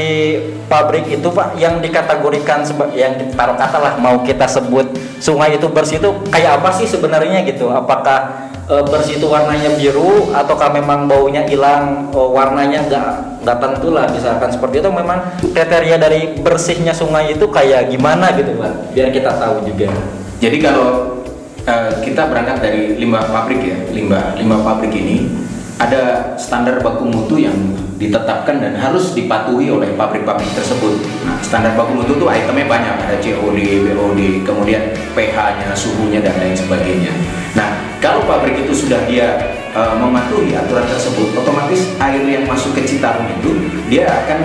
pabrik 0.69 1.09
itu 1.09 1.25
Pak 1.25 1.57
yang 1.57 1.81
dikategorikan 1.81 2.61
yang 2.93 3.17
taruh 3.33 3.57
kata 3.57 3.77
lah 3.81 3.93
mau 3.97 4.21
kita 4.21 4.45
sebut 4.45 4.85
sungai 5.17 5.57
itu 5.57 5.65
bersih 5.65 5.97
itu 5.97 6.13
kayak 6.29 6.61
apa 6.61 6.69
sih 6.69 6.85
sebenarnya 6.85 7.41
gitu? 7.49 7.73
Apakah 7.73 8.45
e, 8.69 8.85
bersih 8.85 9.17
itu 9.17 9.25
warnanya 9.25 9.73
biru 9.73 10.29
ataukah 10.29 10.69
memang 10.69 11.09
baunya 11.09 11.41
hilang 11.49 12.13
oh, 12.13 12.29
warnanya 12.37 12.85
nggak 12.85 13.34
nggak 13.45 13.61
tentu 13.61 13.93
lah 13.93 14.09
misalkan 14.09 14.49
seperti 14.49 14.81
itu 14.81 14.89
memang 14.89 15.21
kriteria 15.53 16.01
dari 16.01 16.33
bersihnya 16.41 16.97
sungai 16.97 17.37
itu 17.37 17.45
kayak 17.45 17.93
gimana 17.93 18.33
gitu 18.33 18.57
pak 18.57 18.73
biar 18.97 19.13
kita 19.13 19.31
tahu 19.37 19.61
juga 19.69 19.93
Jadi 20.35 20.57
kalau 20.59 21.23
eh, 21.63 21.91
kita 22.03 22.27
berangkat 22.27 22.59
dari 22.59 22.99
limbah 22.99 23.23
pabrik 23.31 23.61
ya, 23.63 23.77
limbah 23.93 24.35
limbah 24.35 24.59
pabrik 24.65 24.91
ini 24.91 25.31
ada 25.75 26.35
standar 26.39 26.79
baku 26.79 27.07
mutu 27.07 27.35
yang 27.39 27.55
ditetapkan 27.99 28.63
dan 28.63 28.75
harus 28.75 29.11
dipatuhi 29.11 29.71
oleh 29.71 29.91
pabrik-pabrik 29.95 30.47
tersebut. 30.55 31.03
Nah, 31.23 31.39
standar 31.43 31.75
baku 31.75 31.99
mutu 31.99 32.15
itu 32.15 32.27
itemnya 32.27 32.67
banyak, 32.67 32.95
ada 32.95 33.15
COD, 33.19 33.59
BOD, 33.91 34.19
kemudian 34.47 34.83
pH-nya, 35.15 35.71
suhunya 35.75 36.19
dan 36.23 36.35
lain 36.39 36.55
sebagainya. 36.55 37.11
Nah, 37.55 37.75
kalau 37.99 38.23
pabrik 38.23 38.55
itu 38.67 38.71
sudah 38.71 38.99
dia 39.07 39.35
eh, 39.75 39.95
mematuhi 39.99 40.55
aturan 40.55 40.87
tersebut, 40.87 41.35
otomatis 41.35 41.91
air 41.99 42.23
yang 42.23 42.47
masuk 42.47 42.71
ke 42.73 42.87
Citarum 42.87 43.27
itu 43.27 43.51
dia 43.91 44.07
akan 44.07 44.39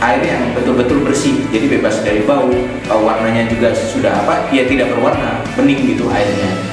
air 0.00 0.20
yang 0.24 0.56
betul-betul 0.56 1.04
bersih 1.04 1.44
jadi 1.52 1.68
bebas 1.76 2.00
dari 2.00 2.24
bau 2.24 2.48
uh, 2.88 3.00
warnanya 3.04 3.44
juga 3.52 3.76
sudah 3.76 4.08
apa 4.24 4.48
ya 4.48 4.64
tidak 4.64 4.88
berwarna 4.96 5.44
bening 5.52 5.92
gitu 5.92 6.08
airnya 6.08 6.69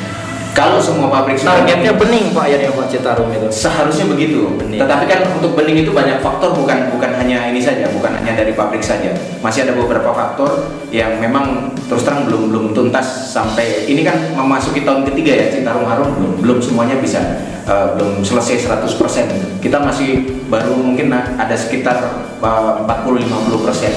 kalau 0.58 0.82
semua 0.82 1.06
pabrik 1.06 1.38
sudah 1.38 1.62
targetnya 1.62 1.94
bening 1.94 2.34
pak. 2.34 2.50
airnya 2.50 2.74
pak 2.74 2.90
Citarum 2.90 3.30
itu. 3.30 3.46
Seharusnya 3.54 4.10
begitu. 4.10 4.58
Bening. 4.58 4.82
tetapi 4.82 5.06
kan 5.06 5.20
untuk 5.38 5.54
bening 5.54 5.86
itu 5.86 5.94
banyak 5.94 6.18
faktor 6.18 6.58
bukan 6.58 6.90
bukan 6.98 7.14
hanya 7.14 7.46
ini 7.54 7.62
saja 7.62 7.86
bukan 7.94 8.18
hanya 8.18 8.34
dari 8.34 8.58
pabrik 8.58 8.82
saja. 8.82 9.14
Masih 9.46 9.70
ada 9.70 9.78
beberapa 9.78 10.10
faktor 10.10 10.74
yang 10.90 11.22
memang 11.22 11.78
terus 11.86 12.02
terang 12.02 12.26
belum 12.26 12.50
belum 12.50 12.66
tuntas 12.74 13.30
sampai 13.30 13.86
ini 13.86 14.02
kan 14.02 14.18
memasuki 14.34 14.82
tahun 14.82 15.06
ketiga 15.14 15.38
ya 15.38 15.46
Citarum 15.54 15.86
Harum 15.86 16.10
belum 16.18 16.32
belum 16.42 16.58
semuanya 16.58 16.98
bisa 16.98 17.22
uh, 17.70 17.94
belum 17.94 18.26
selesai 18.26 18.66
100% 18.66 19.62
kita 19.62 19.78
masih 19.78 20.42
baru 20.50 20.74
mungkin 20.74 21.14
ada 21.14 21.54
sekitar 21.54 22.02
uh, 22.42 22.82
40-50 22.82 23.66
persen 23.68 23.94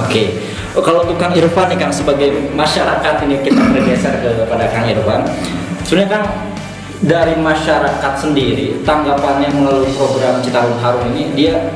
Oke, 0.00 0.40
Oh, 0.70 0.78
kalau 0.78 1.02
untuk 1.02 1.18
Kang 1.18 1.34
Irfan 1.34 1.66
nih 1.66 1.82
Kang 1.82 1.90
sebagai 1.90 2.30
masyarakat 2.54 3.26
ini 3.26 3.42
kita 3.42 3.58
bergeser 3.74 4.22
kepada 4.22 4.70
Kang 4.70 4.86
Irfan. 4.86 5.26
Sebenarnya 5.90 6.22
Kang 6.22 6.26
dari 7.02 7.34
masyarakat 7.34 8.14
sendiri 8.14 8.78
tanggapannya 8.86 9.50
melalui 9.50 9.90
program 9.98 10.38
Citarum 10.38 10.78
Harum 10.78 11.02
ini 11.10 11.34
dia 11.34 11.74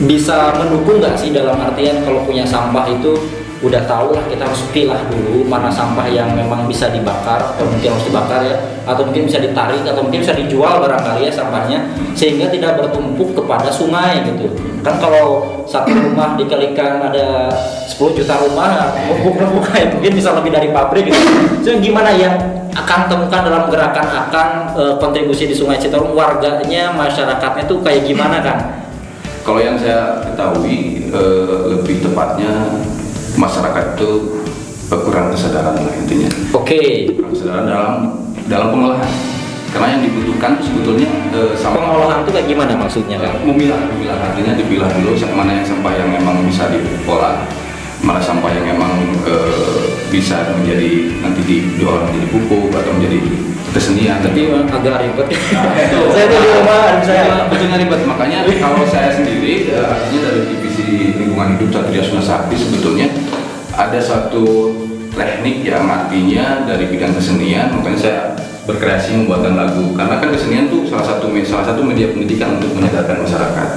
bisa 0.00 0.56
mendukung 0.56 1.04
nggak 1.04 1.20
sih? 1.20 1.36
Dalam 1.36 1.60
artian 1.60 2.00
kalau 2.00 2.24
punya 2.24 2.48
sampah 2.48 2.88
itu 2.88 3.12
udah 3.60 3.84
tahu 3.84 4.16
lah 4.16 4.24
kita 4.32 4.40
harus 4.40 4.64
pilah 4.72 5.04
dulu 5.12 5.44
mana 5.44 5.68
sampah 5.68 6.08
yang 6.08 6.32
memang 6.32 6.64
bisa 6.64 6.88
dibakar 6.88 7.52
atau 7.52 7.68
mungkin 7.68 7.92
harus 7.92 8.08
dibakar 8.08 8.40
ya 8.40 8.56
atau 8.88 9.04
mungkin 9.04 9.28
bisa 9.28 9.36
ditarik 9.44 9.84
atau 9.84 10.00
mungkin 10.00 10.24
bisa 10.24 10.32
dijual 10.32 10.80
barangkali 10.80 11.28
ya 11.28 11.32
sampahnya 11.36 11.92
sehingga 12.16 12.48
tidak 12.48 12.80
bertumpuk 12.80 13.36
kepada 13.36 13.68
sungai 13.68 14.24
gitu. 14.32 14.48
Kan 14.80 14.96
kalau 14.96 15.60
satu 15.68 15.92
rumah 15.92 16.40
dikalikan 16.40 17.04
ada 17.12 17.52
10 17.84 18.16
juta 18.16 18.40
rumah 18.48 18.96
numpuk-numpuk 19.12 19.68
kayak 19.68 19.92
mungkin 20.00 20.12
bisa 20.16 20.32
lebih 20.32 20.56
dari 20.56 20.72
pabrik 20.72 21.12
gitu. 21.12 21.20
So, 21.60 21.76
gimana 21.84 22.16
yang 22.16 22.55
akan 22.76 23.00
temukan 23.08 23.40
dalam 23.40 23.64
gerakan 23.72 24.06
akan 24.28 24.48
eh, 24.76 24.94
kontribusi 25.00 25.48
di 25.48 25.54
Sungai 25.56 25.80
Citarum. 25.80 26.12
Warganya 26.12 26.92
masyarakatnya 26.92 27.64
tuh 27.64 27.80
kayak 27.80 28.04
gimana 28.04 28.40
kan 28.44 28.58
Kalau 29.46 29.62
yang 29.62 29.78
saya 29.78 30.26
ketahui 30.26 31.08
eh, 31.08 31.58
lebih 31.72 32.02
tepatnya 32.02 32.50
masyarakat 33.38 33.96
itu 33.96 34.10
kurang 34.86 35.34
kesadaran 35.34 35.74
lah 35.74 35.94
intinya. 35.98 36.30
oke. 36.54 36.82
Kurang 37.16 37.32
kesadaran 37.34 37.64
dalam 37.66 37.92
dalam 38.46 38.68
pengolahan. 38.74 39.12
Karena 39.66 39.98
yang 39.98 40.02
dibutuhkan 40.08 40.56
sebetulnya 40.62 41.08
eh, 41.36 41.52
sampah 41.52 41.80
pengolahan 41.84 42.24
tuh 42.24 42.32
kayak 42.32 42.48
gimana 42.48 42.72
maksudnya 42.80 43.20
kan 43.20 43.36
memilah, 43.44 43.76
memilah 43.92 44.16
artinya 44.16 44.56
dipilah 44.56 44.88
dulu 44.88 45.12
mana 45.36 45.60
yang 45.60 45.66
sampah 45.68 45.92
yang 45.92 46.08
memang 46.08 46.40
bisa 46.48 46.70
diolah, 46.72 47.44
mana 48.04 48.20
sampah 48.20 48.52
yang 48.52 48.76
memang 48.76 48.92
eh, 49.24 49.96
bisa 50.12 50.52
menjadi 50.56 51.16
nanti 51.24 51.40
diolah 51.76 52.04
menjadi 52.08 52.26
pupuk 52.28 52.72
atau 52.74 52.92
menjadi 52.96 53.18
kesenian. 53.72 54.24
tapi 54.24 54.48
agak 54.52 55.04
ribet 55.04 55.26
itu. 55.36 56.00
saya 56.12 56.26
tuh 56.28 56.38
di 56.40 56.48
rumah 56.48 56.80
saya. 57.04 57.48
Betulnya 57.48 57.76
ribet. 57.80 58.00
Makanya 58.08 58.38
kalau 58.60 58.84
saya 58.88 59.12
sendiri 59.12 59.72
eh, 59.72 59.84
artinya 59.84 60.20
dari 60.28 60.40
divisi 60.48 60.86
lingkungan 61.16 61.56
hidup 61.56 61.68
Satria 61.72 62.02
Sakti 62.20 62.56
sebetulnya 62.56 63.08
ada 63.76 64.00
satu 64.00 64.72
teknik 65.12 65.64
yang 65.64 65.88
artinya 65.88 66.64
dari 66.64 66.88
bidang 66.88 67.16
kesenian. 67.16 67.72
Makanya 67.76 67.98
saya 67.98 68.18
berkreasi 68.64 69.24
membuatkan 69.24 69.54
lagu. 69.56 69.92
Karena 69.96 70.20
kan 70.20 70.28
kesenian 70.32 70.68
tuh 70.68 70.84
salah 70.88 71.06
satu 71.16 71.32
salah 71.44 71.64
satu 71.72 71.80
media 71.84 72.12
pendidikan 72.12 72.60
untuk 72.60 72.76
menyadarkan 72.76 73.24
masyarakat. 73.24 73.68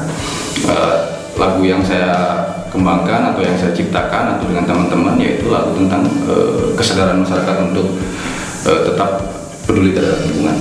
Eh, 0.70 0.96
lagu 1.40 1.62
yang 1.64 1.80
saya 1.80 2.44
kembangkan 2.70 3.34
atau 3.34 3.42
yang 3.42 3.58
saya 3.58 3.74
ciptakan 3.74 4.38
atau 4.38 4.46
dengan 4.48 4.66
teman-teman 4.66 5.18
yaitu 5.18 5.50
lagu 5.50 5.74
tentang 5.76 6.06
eh, 6.30 6.74
kesadaran 6.78 7.22
masyarakat 7.26 7.56
untuk 7.74 7.98
eh, 8.66 8.82
tetap 8.88 9.10
peduli 9.66 9.94
terhadap 9.94 10.26
lingkungan. 10.26 10.56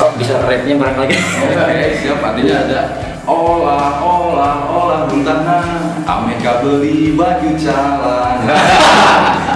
oh 0.00 0.10
bisa 0.18 0.42
rapnya 0.46 0.74
barangkali 0.78 1.14
Enggak 1.14 1.68
ya, 1.74 1.86
siap 1.98 2.20
artinya 2.22 2.54
ada 2.66 2.80
olah, 3.26 4.00
olah, 4.00 4.56
olah 4.70 5.00
buntana 5.06 5.58
Amerika 6.06 6.62
beli 6.62 7.14
baju 7.14 7.50
calan 7.58 8.38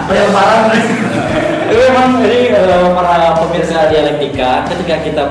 Pelemparan. 0.04 0.62
itu 1.64 1.80
memang 1.90 2.08
ini 2.22 2.52
eh, 2.52 2.88
para 2.92 3.34
pemirsa 3.40 3.88
dialektika 3.88 4.68
ketika 4.68 4.94
kita 5.02 5.24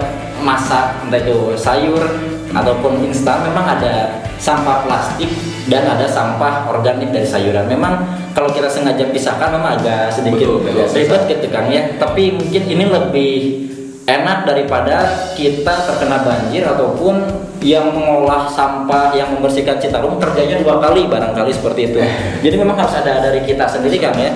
masak 0.43 0.97
entah 1.07 1.21
itu 1.21 1.55
sayur 1.55 2.03
ataupun 2.51 3.05
instan 3.07 3.47
memang 3.47 3.79
ada 3.79 4.23
sampah 4.43 4.83
plastik 4.83 5.31
dan 5.71 5.87
ada 5.87 6.03
sampah 6.03 6.67
organik 6.67 7.15
dari 7.15 7.23
sayuran. 7.23 7.63
Memang 7.71 8.03
kalau 8.35 8.51
kita 8.51 8.67
sengaja 8.67 9.07
pisahkan 9.07 9.55
memang 9.55 9.79
agak 9.79 10.11
sedikit 10.11 10.59
ribet 10.91 11.21
gitu 11.31 11.47
kan 11.47 11.71
ya. 11.71 11.95
Tapi 11.95 12.35
mungkin 12.35 12.63
ini 12.67 12.83
lebih 12.83 13.33
enak 14.03 14.43
daripada 14.43 15.31
kita 15.39 15.87
terkena 15.87 16.27
banjir 16.27 16.67
ataupun 16.67 17.23
yang 17.63 17.95
mengolah 17.95 18.51
sampah 18.51 19.15
yang 19.15 19.31
membersihkan 19.31 19.79
Citarum 19.79 20.19
kerjanya 20.19 20.59
dua 20.59 20.83
kali 20.83 21.07
barangkali 21.07 21.51
seperti 21.55 21.95
itu. 21.95 22.03
Jadi 22.43 22.55
memang 22.59 22.75
harus 22.75 22.99
ada 22.99 23.23
dari 23.23 23.47
kita 23.47 23.63
sendiri 23.63 23.95
kan 24.03 24.11
ya. 24.19 24.35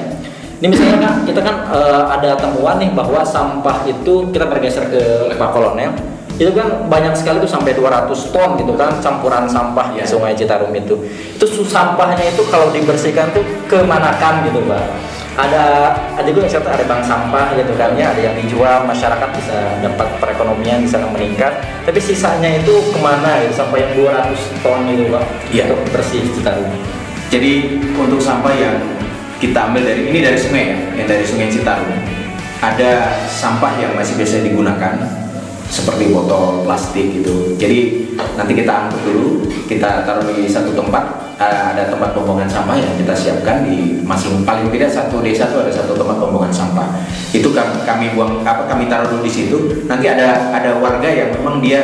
Ini 0.57 0.71
misalnya 0.71 0.97
kan 1.03 1.13
kita 1.27 1.43
kan 1.43 1.55
eh, 1.69 2.03
ada 2.15 2.39
temuan 2.39 2.79
nih 2.79 2.89
bahwa 2.95 3.21
sampah 3.27 3.83
itu 3.83 4.31
kita 4.31 4.47
bergeser 4.47 4.87
ke 4.87 5.35
Pak 5.35 5.51
Kolonel 5.51 6.16
itu 6.37 6.53
kan 6.53 6.85
banyak 6.85 7.17
sekali 7.17 7.41
tuh 7.41 7.49
sampai 7.49 7.73
200 7.73 8.13
ton 8.29 8.53
gitu 8.61 8.73
kan 8.77 8.93
campuran 9.01 9.49
sampah 9.49 9.89
di 9.93 9.97
Ya. 9.97 10.05
Sungai 10.05 10.37
Citarum 10.37 10.69
itu. 10.69 10.93
Itu 11.33 11.45
sampahnya 11.65 12.21
itu 12.29 12.45
kalau 12.53 12.69
dibersihkan 12.69 13.33
tuh 13.33 13.41
kemanakan 13.65 14.45
gitu 14.45 14.61
Pak. 14.69 14.85
Ada 15.37 15.93
ada 16.17 16.29
juga 16.29 16.49
yang 16.49 16.65
ada 16.65 16.85
bank 16.85 17.01
sampah 17.05 17.53
gitu 17.57 17.73
kan 17.77 17.93
ya, 17.93 18.09
ada 18.09 18.21
yang 18.21 18.33
dijual 18.37 18.85
masyarakat 18.85 19.29
bisa 19.37 19.57
dapat 19.81 20.07
perekonomian 20.21 20.85
bisa 20.85 21.01
meningkat. 21.09 21.57
Tapi 21.85 21.97
sisanya 21.97 22.57
itu 22.57 22.73
ke 22.93 22.97
mana 23.01 23.41
gitu 23.45 23.57
sampai 23.57 23.85
yang 23.85 23.93
200 23.97 24.37
ton 24.61 24.85
gitu 24.85 25.09
Pak 25.09 25.23
Iya. 25.49 25.63
untuk 25.73 25.89
bersih 25.89 26.21
Citarum. 26.37 26.69
Jadi 27.33 27.81
untuk 27.97 28.21
sampah 28.21 28.53
yang 28.53 28.77
kita 29.41 29.69
ambil 29.69 29.85
dari 29.85 30.09
ini 30.09 30.21
dari 30.21 30.37
sungai 30.37 30.73
ya, 30.73 30.77
yang 31.01 31.07
dari 31.09 31.25
sungai 31.25 31.49
Citarum, 31.49 31.97
ada 32.61 33.13
sampah 33.29 33.73
yang 33.77 33.93
masih 33.93 34.17
biasa 34.17 34.41
digunakan 34.41 34.97
seperti 35.67 36.09
botol 36.09 36.63
plastik 36.63 37.11
gitu. 37.11 37.53
Jadi 37.55 38.07
nanti 38.35 38.53
kita 38.55 38.87
angkut 38.87 39.01
dulu, 39.03 39.27
kita 39.67 40.03
taruh 40.07 40.23
di 40.27 40.47
satu 40.47 40.73
tempat. 40.73 41.27
eh, 41.37 41.61
Ada 41.75 41.93
tempat 41.93 42.17
pembuangan 42.17 42.49
sampah 42.49 42.73
yang 42.73 42.97
kita 42.97 43.13
siapkan 43.13 43.61
di 43.61 44.01
masing 44.01 44.41
paling 44.41 44.73
tidak 44.73 44.89
satu 44.89 45.21
desa 45.21 45.45
itu 45.53 45.61
ada 45.61 45.69
satu 45.69 45.93
tempat 45.93 46.17
pembuangan 46.17 46.49
sampah. 46.49 46.87
Itu 47.29 47.53
kami, 47.53 47.85
kami 47.85 48.05
buang 48.17 48.41
apa 48.41 48.65
kami 48.65 48.89
taruh 48.89 49.05
dulu 49.05 49.21
di 49.21 49.29
situ. 49.29 49.85
Nanti 49.85 50.09
ada 50.09 50.49
ada 50.49 50.81
warga 50.81 51.05
yang 51.05 51.29
memang 51.37 51.61
dia 51.61 51.81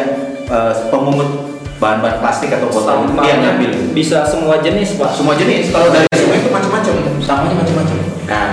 eh, 0.49 0.73
pemungut 0.89 1.53
bahan-bahan 1.77 2.23
plastik 2.23 2.47
atau 2.47 2.71
botol 2.71 3.03
itu 3.03 3.13
dia 3.19 3.35
ngambil 3.43 3.71
bisa 3.91 4.23
semua 4.23 4.55
jenis 4.63 4.95
Pak. 4.95 5.19
semua 5.19 5.35
jenis 5.35 5.67
kalau 5.67 5.91
dari 5.91 6.07
sungai 6.15 6.39
itu 6.39 6.47
macam-macam 6.47 6.93
sampahnya 7.19 7.59
macam-macam 7.59 7.97
nah 8.23 8.49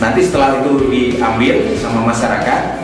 nanti 0.00 0.24
setelah 0.24 0.64
itu 0.64 0.88
diambil 0.88 1.54
sama 1.76 2.08
masyarakat 2.08 2.83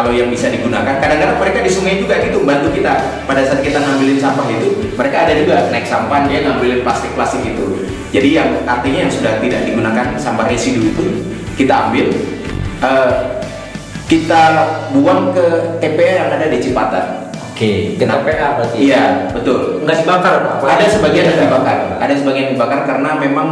kalau 0.00 0.16
yang 0.16 0.32
bisa 0.32 0.48
digunakan. 0.48 0.96
Kadang-kadang 0.96 1.36
mereka 1.36 1.60
di 1.60 1.68
sungai 1.68 2.00
juga 2.00 2.16
gitu 2.24 2.40
bantu 2.48 2.72
kita. 2.72 3.20
Pada 3.28 3.44
saat 3.44 3.60
kita 3.60 3.84
ngambilin 3.84 4.16
sampah 4.16 4.48
itu 4.48 4.96
mereka 4.96 5.28
ada 5.28 5.32
juga 5.36 5.68
naik 5.68 5.84
sampah 5.84 6.24
dia 6.24 6.40
ngambilin 6.48 6.80
plastik-plastik 6.80 7.44
itu. 7.44 7.84
Jadi 8.10 8.28
yang 8.32 8.48
artinya 8.64 9.04
yang 9.04 9.12
sudah 9.12 9.36
tidak 9.44 9.68
digunakan 9.68 10.16
sampah 10.16 10.48
residu 10.48 10.88
itu 10.88 11.04
kita 11.60 11.92
ambil. 11.92 12.08
Eh, 12.80 13.12
kita 14.08 14.42
buang 14.96 15.36
ke 15.36 15.78
TPA 15.78 16.26
yang 16.26 16.28
ada 16.34 16.50
di 16.50 16.58
Cipatan 16.58 17.30
Oke, 17.54 17.94
ke 17.94 18.02
Kenapa? 18.02 18.26
TPA 18.26 18.48
berarti. 18.56 18.76
iya 18.80 19.28
betul. 19.30 19.84
Nggak 19.84 20.02
dibakar 20.02 20.34
Pak. 20.42 20.64
ada 20.64 20.86
sebagian 20.88 21.24
yang 21.28 21.38
dibakar. 21.46 21.78
ada 22.00 22.14
sebagian 22.16 22.44
yang 22.48 22.54
dibakar 22.56 22.80
karena 22.88 23.10
memang 23.20 23.48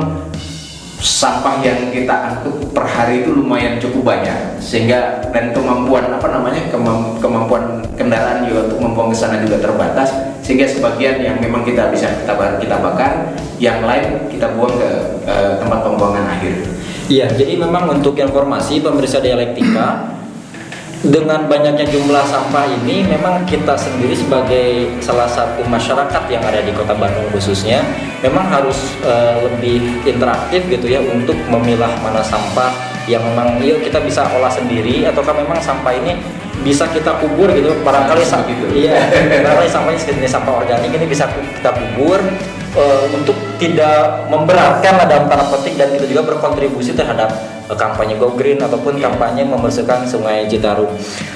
sampah 0.99 1.63
yang 1.63 1.95
kita 1.95 2.11
angkut 2.11 2.75
per 2.75 2.83
hari 2.83 3.23
itu 3.23 3.31
lumayan 3.31 3.79
cukup 3.79 4.15
banyak 4.15 4.59
sehingga 4.59 5.23
dan 5.31 5.55
kemampuan 5.55 6.11
apa 6.11 6.27
namanya 6.27 6.67
kemam- 6.75 7.15
kemampuan 7.23 7.87
kendaraan 7.95 8.43
juga 8.51 8.67
untuk 8.67 8.79
membuang 8.83 9.15
ke 9.15 9.17
sana 9.17 9.39
juga 9.39 9.63
terbatas 9.63 10.11
sehingga 10.43 10.67
sebagian 10.67 11.23
yang 11.23 11.37
memang 11.39 11.63
kita 11.63 11.95
bisa 11.95 12.11
kita 12.23 12.35
kita 12.59 12.77
bakar 12.83 13.31
yang 13.63 13.87
lain 13.87 14.27
kita 14.27 14.51
buang 14.59 14.75
ke 14.75 14.91
eh, 15.27 15.53
tempat 15.63 15.87
pembuangan 15.87 16.27
akhir. 16.35 16.55
Iya, 17.09 17.27
jadi 17.33 17.57
memang 17.57 17.89
untuk 17.89 18.19
informasi 18.21 18.85
pemirsa 18.85 19.23
dialektika 19.25 20.18
dengan 21.09 21.49
banyaknya 21.49 21.89
jumlah 21.89 22.21
sampah 22.29 22.69
ini 22.69 23.01
memang 23.09 23.41
kita 23.49 23.73
sendiri 23.75 24.13
sebagai 24.13 24.93
salah 25.01 25.25
satu 25.25 25.65
masyarakat 25.65 26.23
yang 26.29 26.45
ada 26.45 26.61
di 26.61 26.69
Kota 26.77 26.93
Bandung 26.93 27.25
khususnya 27.33 27.81
memang 28.21 28.45
harus 28.53 28.77
eh, 29.03 29.37
lebih 29.49 30.05
interaktif 30.05 30.69
gitu 30.69 30.85
ya 30.85 31.01
untuk 31.01 31.37
memilah 31.49 31.89
mana 32.05 32.21
sampah 32.21 32.69
yang 33.09 33.25
memang 33.25 33.57
yuk 33.65 33.81
kita 33.81 34.05
bisa 34.05 34.29
olah 34.37 34.53
sendiri 34.53 35.09
ataukah 35.09 35.33
memang 35.33 35.57
sampah 35.65 35.97
ini 35.97 36.13
bisa 36.61 36.85
kita 36.93 37.17
kubur 37.23 37.49
gitu 37.57 37.73
barangkali 37.81 38.21
sa- 38.27 38.45
Begitu. 38.45 38.85
iya 38.85 39.09
barangkali 39.49 39.71
sampahnya 39.71 40.01
sejenis 40.05 40.29
sampah 40.29 40.61
organik 40.61 40.93
ini 40.93 41.07
bisa 41.09 41.25
kita 41.57 41.73
kubur 41.73 42.21
eh, 42.77 43.05
untuk 43.17 43.39
tidak 43.57 44.29
memberatkan 44.29 45.09
dalam 45.09 45.25
tanda 45.25 45.47
petik 45.57 45.81
dan 45.81 45.89
kita 45.89 46.05
juga 46.05 46.37
berkontribusi 46.37 46.93
terhadap 46.93 47.33
kampanye 47.77 48.17
Go 48.17 48.33
Green 48.33 48.57
ataupun 48.63 48.97
kampanye 48.97 49.45
membersihkan 49.45 50.07
Sungai 50.09 50.49
Citarum. 50.49 50.89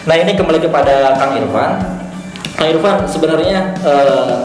Nah 0.09 0.17
ini 0.17 0.33
kembali 0.33 0.63
kepada 0.63 1.17
Kang 1.21 1.37
Irfan. 1.37 1.73
Kang 2.57 2.69
Irfan 2.73 2.97
sebenarnya 3.05 3.77
eh, 3.85 4.37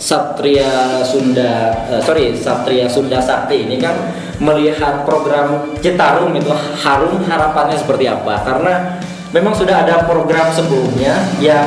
Satria 0.00 1.00
Sunda, 1.04 1.72
eh, 1.92 2.00
sorry 2.00 2.32
Satria 2.36 2.88
Sunda 2.88 3.20
Sakti 3.20 3.68
ini 3.68 3.76
kan 3.76 3.94
melihat 4.40 5.06
program 5.06 5.74
Citarum 5.78 6.32
itu 6.34 6.50
harum 6.80 7.20
harapannya 7.24 7.76
seperti 7.78 8.08
apa? 8.08 8.42
Karena 8.42 8.98
memang 9.30 9.54
sudah 9.54 9.82
ada 9.86 10.06
program 10.06 10.50
sebelumnya 10.50 11.18
yang 11.42 11.66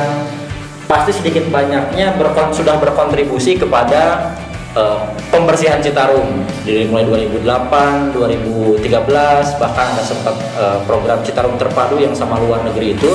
pasti 0.88 1.12
sedikit 1.12 1.44
banyaknya 1.52 2.16
berkon- 2.16 2.52
sudah 2.56 2.80
berkontribusi 2.80 3.60
kepada 3.60 4.32
pembersihan 5.32 5.80
Citarum. 5.80 6.44
Dari 6.64 6.84
mulai 6.88 7.28
2008, 7.28 8.12
2013 8.12 9.60
bahkan 9.60 9.86
ada 9.96 10.04
sempat 10.04 10.34
eh, 10.58 10.78
program 10.84 11.24
Citarum 11.24 11.56
terpadu 11.56 11.96
yang 11.96 12.12
sama 12.12 12.36
luar 12.40 12.64
negeri 12.66 12.92
itu. 12.96 13.10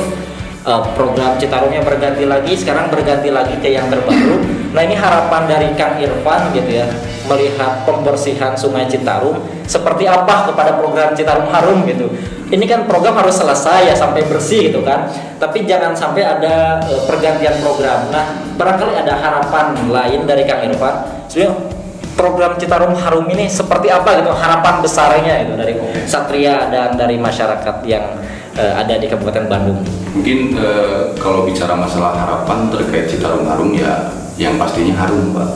Eh, 0.63 0.83
program 0.95 1.35
Citarumnya 1.37 1.83
berganti 1.83 2.23
lagi 2.23 2.55
sekarang 2.55 2.89
berganti 2.89 3.29
lagi 3.29 3.59
ke 3.59 3.69
yang 3.69 3.91
terbaru. 3.91 4.39
Nah 4.73 4.81
ini 4.81 4.97
harapan 4.97 5.45
dari 5.45 5.67
Kang 5.77 6.01
Irfan 6.01 6.49
gitu 6.55 6.71
ya 6.81 6.87
melihat 7.29 7.87
pembersihan 7.87 8.51
Sungai 8.57 8.89
Citarum 8.89 9.39
seperti 9.63 10.07
apa 10.09 10.51
kepada 10.51 10.75
program 10.75 11.15
Citarum 11.15 11.47
Harum 11.47 11.87
gitu 11.87 12.11
ini 12.53 12.69
kan 12.69 12.85
program 12.85 13.17
harus 13.17 13.33
selesai 13.41 13.89
ya 13.89 13.95
sampai 13.97 14.29
bersih 14.29 14.69
gitu 14.69 14.85
kan. 14.85 15.09
Tapi 15.41 15.65
jangan 15.65 15.97
sampai 15.97 16.21
ada 16.21 16.77
eh, 16.85 17.01
pergantian 17.09 17.57
program. 17.65 18.13
Nah 18.13 18.53
barangkali 18.53 18.93
ada 18.93 19.17
harapan 19.17 19.73
lain 19.89 20.29
dari 20.29 20.45
Kang 20.45 20.61
Irfan. 20.69 21.25
Sebenarnya 21.25 21.73
program 22.13 22.53
Citarum 22.61 22.93
Harum 22.93 23.25
ini 23.33 23.49
seperti 23.49 23.89
apa 23.89 24.21
gitu 24.21 24.29
harapan 24.29 24.85
besarnya 24.85 25.33
itu 25.41 25.53
dari 25.57 25.73
Satria 26.05 26.69
dan 26.69 26.93
dari 26.93 27.17
masyarakat 27.17 27.81
yang 27.89 28.21
eh, 28.53 28.73
ada 28.77 29.01
di 29.01 29.09
Kabupaten 29.09 29.49
Bandung? 29.49 29.81
Mungkin 30.13 30.53
eh, 30.53 31.17
kalau 31.17 31.49
bicara 31.49 31.73
masalah 31.73 32.13
harapan 32.13 32.69
terkait 32.69 33.09
Citarum 33.09 33.49
Harum 33.49 33.73
ya 33.73 34.13
yang 34.37 34.61
pastinya 34.61 34.93
harum 34.97 35.33
Pak. 35.33 35.49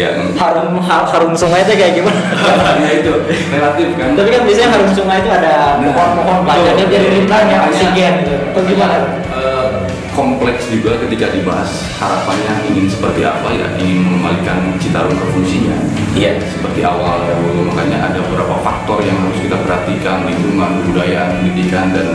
Yang 0.00 0.16
harum 0.34 0.80
ha- 0.80 1.04
harum 1.04 1.36
sungai 1.36 1.60
itu 1.60 1.76
kayak 1.76 1.94
gimana? 2.00 2.20
Ya 2.80 2.90
itu. 2.96 3.12
Relatif 3.52 3.88
kan. 3.94 4.16
tapi 4.16 4.28
kan 4.32 4.42
biasanya 4.48 4.68
harum 4.72 4.90
sungai 4.90 5.20
itu 5.20 5.28
ada 5.30 5.52
pohon-pohon 5.78 6.40
banyak 6.42 6.74
Betul. 6.74 6.88
jadi 6.90 7.06
rintangnya 7.12 7.56
Makanya, 7.60 7.68
oksigen 7.68 8.12
gitu. 8.24 8.36
Atau 8.50 8.62
gimana? 8.64 8.96
eh, 9.30 9.68
kompleks 10.10 10.62
juga 10.66 10.98
ketika 10.98 11.26
dibahas 11.30 11.70
harapannya 11.96 12.54
ingin 12.72 12.88
seperti 12.88 13.20
apa 13.22 13.48
ya? 13.52 13.66
Ingin 13.76 14.00
mengembalikan 14.02 14.58
Citarum 14.80 15.12
ke 15.12 15.26
fungsinya. 15.30 15.76
Iya. 16.16 16.40
Seperti 16.42 16.80
awal 16.82 17.28
dahulu 17.28 17.68
makanya 17.68 18.10
ada 18.10 18.18
beberapa 18.24 18.56
faktor 18.64 19.04
yang 19.04 19.20
harus 19.20 19.38
kita 19.38 19.60
perhatikan 19.60 20.24
lingkungan 20.24 20.82
budaya 20.88 21.30
pendidikan 21.36 21.92
dan 21.92 22.08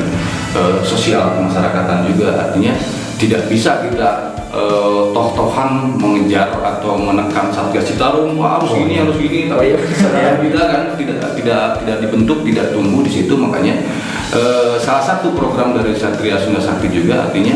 eh, 0.58 0.78
sosial 0.82 1.38
kemasyarakatan 1.38 2.10
juga. 2.10 2.50
Artinya 2.50 2.74
tidak 3.15 3.47
bisa 3.47 3.84
kita 3.88 4.36
eh, 4.51 5.01
toh-tohan 5.12 5.95
mengejar 5.95 6.51
atau 6.60 6.99
menekan 6.99 7.51
satgas 7.51 7.88
Citarum. 7.88 8.36
Wah 8.39 8.60
harus 8.60 8.75
gini 8.75 8.99
harus 8.99 9.15
gini. 9.19 9.51
Oh, 9.51 9.60
iya. 9.63 9.75
tapi 9.80 9.88
kesadaran 9.91 10.38
kita 10.43 10.62
kan 10.67 10.84
tidak 10.99 11.19
tidak 11.36 11.63
tidak 11.84 11.97
dibentuk 12.04 12.39
tidak 12.43 12.65
tumbuh 12.75 13.01
di 13.04 13.12
situ. 13.12 13.34
Makanya 13.36 13.75
eh, 14.36 14.75
salah 14.80 15.04
satu 15.04 15.36
program 15.36 15.75
dari 15.75 15.95
Satria 15.95 16.39
Sunda 16.39 16.60
Sakti 16.60 16.91
juga 16.91 17.30
artinya 17.30 17.56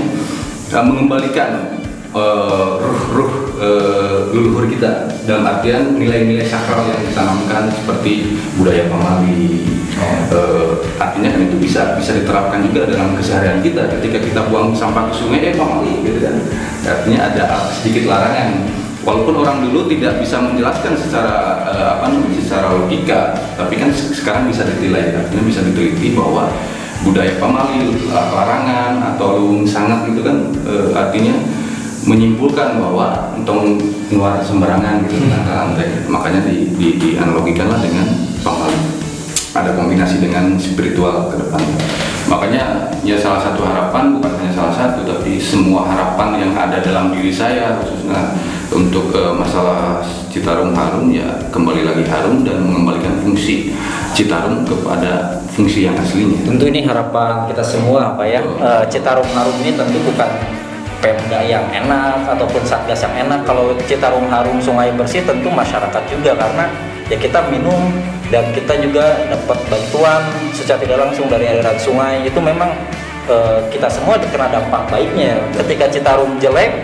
eh, 0.71 0.83
mengembalikan 0.83 1.78
eh, 2.13 2.69
ruh-ruh 2.79 3.31
eh, 3.59 4.17
leluhur 4.33 4.65
kita. 4.69 5.09
Dalam 5.29 5.45
artian 5.45 5.97
nilai-nilai 5.99 6.47
sakral 6.47 6.89
yang 6.89 7.01
ditanamkan 7.05 7.69
seperti 7.69 8.39
budaya 8.57 8.89
pamali 8.89 9.61
eh, 10.33 10.69
artinya 10.97 11.29
kan 11.37 11.41
itu 11.45 11.57
bisa 11.61 11.93
bisa 11.99 12.17
diterapkan 12.17 12.65
juga 12.65 12.89
dalam 12.89 13.13
keseharian 13.13 13.61
kita. 13.61 13.89
Ketika 13.99 14.17
kita 14.25 14.41
buang 14.49 14.73
sampah 14.73 15.09
ke 15.09 15.13
sungai 15.13 15.53
eh 15.53 15.53
pamali 15.53 16.01
gitu 16.01 16.19
kan. 16.25 16.35
Artinya 16.85 17.19
ada 17.29 17.69
sedikit 17.69 18.09
larangan. 18.09 18.65
Walaupun 18.99 19.41
orang 19.41 19.63
dulu 19.63 19.87
tidak 19.87 20.19
bisa 20.19 20.43
menjelaskan 20.43 20.93
secara 20.97 21.65
eh, 21.71 21.87
apa 21.97 22.11
namanya 22.11 22.41
secara 22.41 22.67
logika 22.75 23.31
tapi 23.55 23.79
kan 23.79 23.89
se- 23.95 24.11
sekarang 24.11 24.51
bisa 24.51 24.67
ditilai 24.67 25.15
artinya 25.15 25.43
bisa 25.47 25.63
diteliti 25.63 26.13
bahwa 26.13 26.51
budaya 26.99 27.39
pamali 27.39 27.95
larangan 28.11 29.15
atau 29.15 29.39
luwung 29.39 29.63
sangat 29.63 30.09
itu 30.09 30.19
kan. 30.19 30.51
Eh, 30.67 30.91
artinya 30.91 31.31
menyimpulkan 32.07 32.79
bahwa 32.79 33.35
untuk 33.35 33.79
keluar 34.07 34.39
sembarangan 34.39 35.03
gitu 35.07 35.19
Hmm. 35.19 35.43
ke 35.43 35.51
lantai 35.51 35.87
makanya 36.07 36.41
di, 36.47 36.71
di, 36.79 36.87
dianalogikanlah 36.95 37.79
dengan 37.83 38.07
pamali 38.41 38.77
ada 39.51 39.73
kombinasi 39.75 40.21
dengan 40.23 40.55
spiritual 40.55 41.27
ke 41.33 41.35
depannya 41.41 41.75
makanya 42.29 42.93
ya 43.01 43.17
salah 43.17 43.41
satu 43.41 43.65
harapan 43.65 44.13
bukan 44.15 44.31
hanya 44.37 44.53
salah 44.53 44.73
satu 44.73 45.01
tapi 45.01 45.41
semua 45.41 45.89
harapan 45.89 46.37
yang 46.37 46.51
ada 46.53 46.77
dalam 46.79 47.09
diri 47.09 47.33
saya 47.33 47.81
khususnya 47.81 48.37
untuk 48.69 49.09
eh, 49.17 49.33
masalah 49.33 50.05
Citarum 50.29 50.77
harum 50.77 51.09
ya 51.09 51.25
kembali 51.49 51.81
lagi 51.89 52.05
harum 52.05 52.45
dan 52.45 52.61
mengembalikan 52.61 53.17
fungsi 53.25 53.73
Citarum 54.13 54.61
kepada 54.61 55.41
fungsi 55.49 55.89
yang 55.89 55.97
aslinya. 55.97 56.45
Tentu 56.45 56.69
ini 56.69 56.85
harapan 56.85 57.49
kita 57.49 57.65
semua 57.65 58.13
Pak 58.13 58.27
ya. 58.29 58.39
Betul. 58.45 58.61
Eh, 58.61 58.83
Citarum 58.93 59.29
Harum 59.33 59.57
ini 59.65 59.73
tentu 59.73 59.97
bukan 60.05 60.29
Pemda 60.99 61.39
yang 61.43 61.63
enak 61.71 62.27
ataupun 62.27 62.61
satgas 62.67 63.07
yang 63.07 63.27
enak. 63.27 63.47
Kalau 63.47 63.71
Citarum 63.87 64.27
Harum 64.27 64.59
Sungai 64.59 64.91
Bersih 64.95 65.23
tentu 65.23 65.47
masyarakat 65.47 66.03
juga 66.11 66.35
karena 66.35 66.67
ya 67.07 67.17
kita 67.17 67.39
minum 67.47 67.89
dan 68.29 68.45
kita 68.51 68.77
juga 68.83 69.25
dapat 69.31 69.57
bantuan 69.71 70.21
secara 70.51 70.77
tidak 70.83 70.97
langsung 70.99 71.31
dari 71.31 71.47
aliran 71.47 71.79
sungai. 71.79 72.27
Itu 72.27 72.43
memang 72.43 72.75
eh, 73.31 73.59
kita 73.71 73.87
semua 73.87 74.19
terkena 74.19 74.51
dampak 74.51 74.91
baiknya. 74.91 75.39
Ketika 75.55 75.87
Citarum 75.87 76.35
jelek 76.37 76.83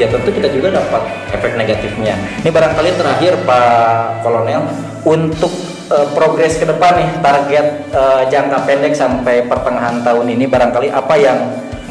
ya 0.00 0.08
tentu 0.08 0.32
kita 0.32 0.48
juga 0.48 0.80
dapat 0.80 1.02
efek 1.36 1.60
negatifnya. 1.60 2.16
Ini 2.40 2.48
barangkali 2.48 2.90
terakhir 2.96 3.36
Pak 3.44 4.24
Kolonel 4.24 4.64
untuk 5.04 5.52
eh, 5.92 6.08
progres 6.16 6.56
ke 6.56 6.64
depan 6.64 6.96
nih 6.96 7.10
target 7.20 7.66
eh, 7.92 8.22
jangka 8.32 8.64
pendek 8.64 8.96
sampai 8.96 9.44
pertengahan 9.44 10.00
tahun 10.00 10.32
ini 10.32 10.48
barangkali 10.48 10.88
apa 10.88 11.14
yang 11.20 11.38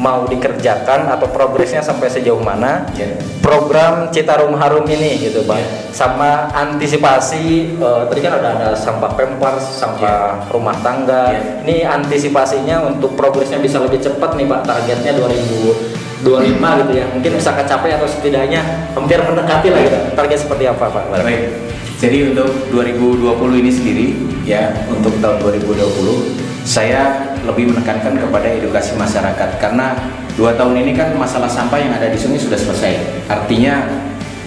mau 0.00 0.24
dikerjakan 0.24 1.12
atau 1.12 1.28
progresnya 1.28 1.84
sampai 1.84 2.08
sejauh 2.08 2.40
mana 2.40 2.88
Ya. 2.96 3.12
program 3.44 4.08
Citarum 4.08 4.56
Harum 4.56 4.88
ini 4.88 5.20
gitu 5.20 5.44
bang 5.44 5.60
sama 5.92 6.48
antisipasi 6.50 7.76
eh, 7.76 8.02
tadi 8.08 8.20
kan 8.24 8.40
ada 8.40 8.48
ada 8.56 8.68
sampah 8.72 9.12
pempars 9.12 9.60
sampah 9.76 10.48
rumah 10.48 10.72
tangga. 10.80 11.36
Ya. 11.36 11.42
ini 11.60 11.84
antisipasinya 11.84 12.88
untuk 12.88 13.12
progresnya 13.12 13.60
bisa 13.60 13.76
lebih 13.76 14.00
cepat 14.00 14.40
nih 14.40 14.48
pak. 14.48 14.60
Targetnya 14.64 15.12
2025 15.20 16.80
gitu 16.80 16.92
ya. 16.96 17.06
Mungkin 17.12 17.30
bisa 17.36 17.52
kecapai 17.52 17.92
atau 17.92 18.08
setidaknya 18.08 18.60
hampir 18.96 19.20
mendekati 19.20 19.68
lah 19.68 19.80
gitu. 19.84 19.98
Target 20.16 20.38
seperti 20.40 20.64
apa 20.64 20.84
pak? 20.88 21.04
Baik. 21.12 21.52
Jadi 22.00 22.32
untuk 22.32 22.48
2020 22.72 23.60
ini 23.60 23.68
sendiri 23.70 24.06
ya 24.48 24.72
untuk 24.88 25.12
tahun 25.20 25.36
2020 25.44 26.39
saya 26.64 27.34
lebih 27.42 27.72
menekankan 27.72 28.20
kepada 28.20 28.48
edukasi 28.48 28.92
masyarakat 28.94 29.56
karena 29.56 29.96
dua 30.36 30.54
tahun 30.54 30.84
ini 30.84 30.92
kan 30.92 31.16
masalah 31.16 31.48
sampah 31.48 31.80
yang 31.80 31.92
ada 31.94 32.12
di 32.12 32.18
sungai 32.20 32.40
sudah 32.40 32.58
selesai. 32.58 33.24
Artinya 33.26 33.88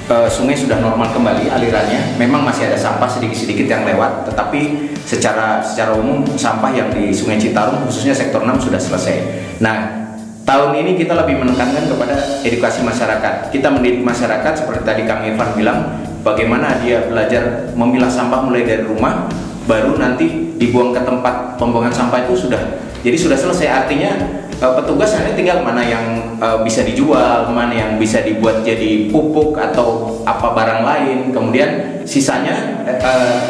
eh, 0.08 0.30
sungai 0.30 0.54
sudah 0.54 0.78
normal 0.80 1.10
kembali 1.12 1.50
alirannya. 1.50 2.18
Memang 2.22 2.46
masih 2.46 2.70
ada 2.70 2.78
sampah 2.78 3.10
sedikit-sedikit 3.10 3.66
yang 3.66 3.84
lewat, 3.84 4.30
tetapi 4.30 4.94
secara 5.04 5.60
secara 5.66 5.98
umum 5.98 6.24
sampah 6.38 6.72
yang 6.72 6.90
di 6.94 7.12
Sungai 7.12 7.42
Citarum 7.42 7.84
khususnya 7.84 8.16
sektor 8.16 8.46
6 8.46 8.70
sudah 8.70 8.80
selesai. 8.80 9.18
Nah, 9.60 10.04
Tahun 10.44 10.76
ini 10.76 11.00
kita 11.00 11.16
lebih 11.16 11.40
menekankan 11.40 11.88
kepada 11.88 12.20
edukasi 12.44 12.84
masyarakat. 12.84 13.48
Kita 13.48 13.72
mendidik 13.72 14.04
masyarakat 14.04 14.60
seperti 14.60 14.84
tadi 14.84 15.08
Kang 15.08 15.24
Irfan 15.24 15.56
bilang 15.56 16.04
bagaimana 16.20 16.84
dia 16.84 17.08
belajar 17.08 17.72
memilah 17.72 18.12
sampah 18.12 18.44
mulai 18.44 18.68
dari 18.68 18.84
rumah, 18.84 19.32
baru 19.64 19.96
nanti 19.96 20.53
dibuang 20.62 20.94
ke 20.94 21.02
tempat 21.02 21.58
pembuangan 21.58 21.94
sampah 21.94 22.26
itu 22.26 22.48
sudah 22.48 22.62
jadi 23.04 23.20
sudah 23.20 23.36
selesai 23.36 23.68
artinya 23.68 24.16
uh, 24.64 24.80
petugas 24.80 25.12
hanya 25.20 25.36
tinggal 25.36 25.60
mana 25.60 25.84
yang 25.84 26.40
uh, 26.40 26.64
bisa 26.64 26.88
dijual, 26.88 27.52
mana 27.52 27.76
yang 27.76 27.92
bisa 28.00 28.24
dibuat 28.24 28.64
jadi 28.64 29.12
pupuk 29.12 29.60
atau 29.60 30.20
apa 30.24 30.56
barang 30.56 30.82
lain. 30.88 31.18
Kemudian 31.36 32.00
sisanya 32.08 32.80
uh, 32.88 33.44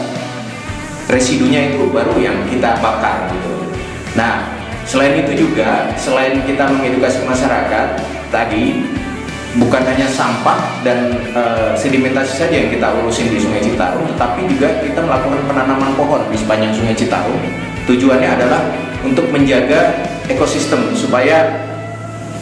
residunya 1.05 1.69
itu 1.69 1.85
baru 1.93 2.17
yang 2.17 2.37
kita 2.49 2.81
bakar 2.81 3.29
gitu. 3.29 3.53
Nah, 4.17 4.57
selain 4.89 5.21
itu 5.21 5.45
juga 5.45 5.93
selain 6.01 6.41
kita 6.49 6.73
mengedukasi 6.73 7.21
masyarakat 7.21 8.01
tadi 8.33 8.81
bukan 9.57 9.81
hanya 9.85 10.09
sampah 10.09 10.81
dan 10.81 11.13
e, 11.33 11.43
sedimentasi 11.77 12.33
saja 12.41 12.55
yang 12.55 12.69
kita 12.73 12.89
urusin 13.01 13.29
di 13.29 13.37
Sungai 13.37 13.61
Citarum, 13.61 14.01
tetapi 14.09 14.49
juga 14.49 14.81
kita 14.81 14.99
melakukan 15.05 15.41
penanaman 15.45 15.91
pohon 15.93 16.21
di 16.33 16.37
sepanjang 16.37 16.73
Sungai 16.73 16.97
Citarum. 16.97 17.37
Tujuannya 17.85 18.29
adalah 18.33 18.61
untuk 19.05 19.29
menjaga 19.29 19.93
ekosistem 20.25 20.95
supaya 20.95 21.69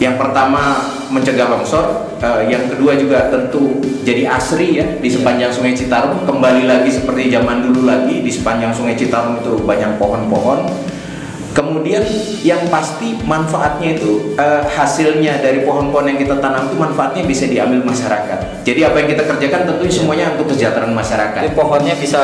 yang 0.00 0.16
pertama 0.16 0.88
mencegah 1.12 1.52
longsor, 1.52 2.16
e, 2.16 2.48
yang 2.48 2.64
kedua 2.72 2.96
juga 2.96 3.28
tentu 3.28 3.76
jadi 4.08 4.32
asri 4.32 4.80
ya 4.80 4.86
di 4.96 5.12
sepanjang 5.12 5.52
Sungai 5.52 5.76
Citarum. 5.76 6.24
Kembali 6.24 6.64
lagi 6.64 6.88
seperti 6.88 7.28
zaman 7.28 7.60
dulu 7.60 7.84
lagi 7.84 8.24
di 8.24 8.32
sepanjang 8.32 8.72
Sungai 8.72 8.96
Citarum 8.96 9.36
itu 9.36 9.60
banyak 9.68 10.00
pohon-pohon 10.00 10.91
Kemudian 11.52 12.00
yang 12.40 12.64
pasti 12.72 13.12
manfaatnya 13.28 14.00
itu 14.00 14.32
uh, 14.40 14.64
hasilnya 14.64 15.44
dari 15.44 15.68
pohon-pohon 15.68 16.08
yang 16.08 16.16
kita 16.16 16.40
tanam 16.40 16.72
itu 16.72 16.80
manfaatnya 16.80 17.28
bisa 17.28 17.44
diambil 17.44 17.84
masyarakat. 17.84 18.64
Jadi 18.64 18.80
apa 18.88 18.96
yang 19.04 19.08
kita 19.12 19.22
kerjakan 19.28 19.68
tentu 19.68 19.84
semuanya 19.92 20.32
untuk 20.32 20.48
kesejahteraan 20.56 20.96
masyarakat. 20.96 21.44
Jadi 21.44 21.52
pohonnya 21.52 21.92
bisa 22.00 22.22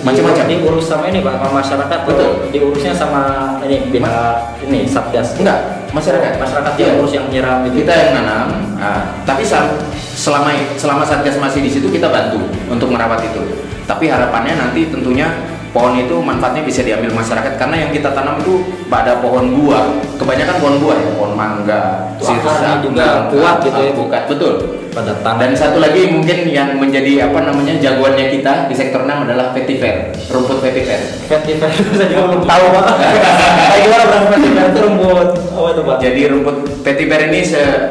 macam-macam 0.00 0.44
diurus 0.48 0.88
sama 0.88 1.04
ini 1.12 1.20
Pak, 1.20 1.34
sama 1.36 1.52
masyarakat 1.60 1.98
Betul. 2.08 2.30
Diurusnya 2.48 2.92
sama 2.96 3.22
ini 3.68 3.92
bina 3.92 4.40
ini 4.64 4.88
Satgas. 4.88 5.36
Enggak, 5.36 5.92
masyarakat. 5.92 6.40
Masyarakat 6.40 6.72
Iya. 6.80 6.84
yang 6.88 6.92
urus 7.04 7.12
yang 7.12 7.26
nyiram 7.28 7.60
itu. 7.68 7.84
Kita 7.84 7.92
yang 7.92 8.10
nanam. 8.24 8.48
Nah, 8.80 9.20
tapi 9.28 9.44
sel- 9.44 9.76
selama 10.16 10.56
selama 10.80 11.04
Satgas 11.04 11.36
masih 11.36 11.60
di 11.60 11.68
situ 11.68 11.92
kita 11.92 12.08
bantu 12.08 12.40
untuk 12.72 12.88
merawat 12.88 13.20
itu. 13.20 13.68
Tapi 13.84 14.08
harapannya 14.08 14.56
nanti 14.56 14.88
tentunya 14.88 15.28
pohon 15.76 15.92
itu 16.00 16.16
manfaatnya 16.24 16.64
bisa 16.64 16.80
diambil 16.80 17.12
masyarakat 17.12 17.60
karena 17.60 17.76
yang 17.84 17.90
kita 17.92 18.16
tanam 18.16 18.40
itu 18.40 18.64
pada 18.88 19.20
pohon 19.20 19.52
buah. 19.52 20.00
Kebanyakan 20.16 20.56
pohon 20.56 20.76
buah 20.80 20.96
ya, 20.96 21.10
pohon 21.12 21.32
mangga, 21.36 21.82
akarnya 22.16 22.80
juga 22.80 23.28
kuat 23.28 23.60
gitu 23.60 23.76
ya, 23.76 23.92
Bu. 23.92 24.08
alpukat. 24.08 24.22
Betul. 24.32 24.54
pada 24.96 25.12
tanah. 25.20 25.44
Dan 25.44 25.52
satu 25.52 25.76
lagi 25.76 26.08
mungkin 26.08 26.48
yang 26.48 26.80
menjadi 26.80 27.28
apa 27.28 27.44
namanya 27.44 27.76
jagoannya 27.76 28.32
kita 28.32 28.64
di 28.64 28.72
sektor 28.72 29.04
6 29.04 29.28
adalah 29.28 29.52
vetiver, 29.52 30.08
rumput 30.32 30.64
vetiver. 30.64 30.96
Vetiver 31.28 31.68
saya 32.00 32.08
juga 32.08 32.22
belum 32.32 32.42
tahu 32.48 32.64
Pak. 32.72 32.84
Kayak 32.96 33.80
gimana 33.84 34.04
Bang 34.08 34.24
vetiver 34.32 34.64
itu 34.72 34.80
rumput 34.80 35.28
apa 35.36 35.68
itu 35.76 35.82
Pak? 35.84 35.96
Jadi 36.00 36.20
rumput 36.32 36.56
vetiver 36.80 37.20
ini 37.28 37.40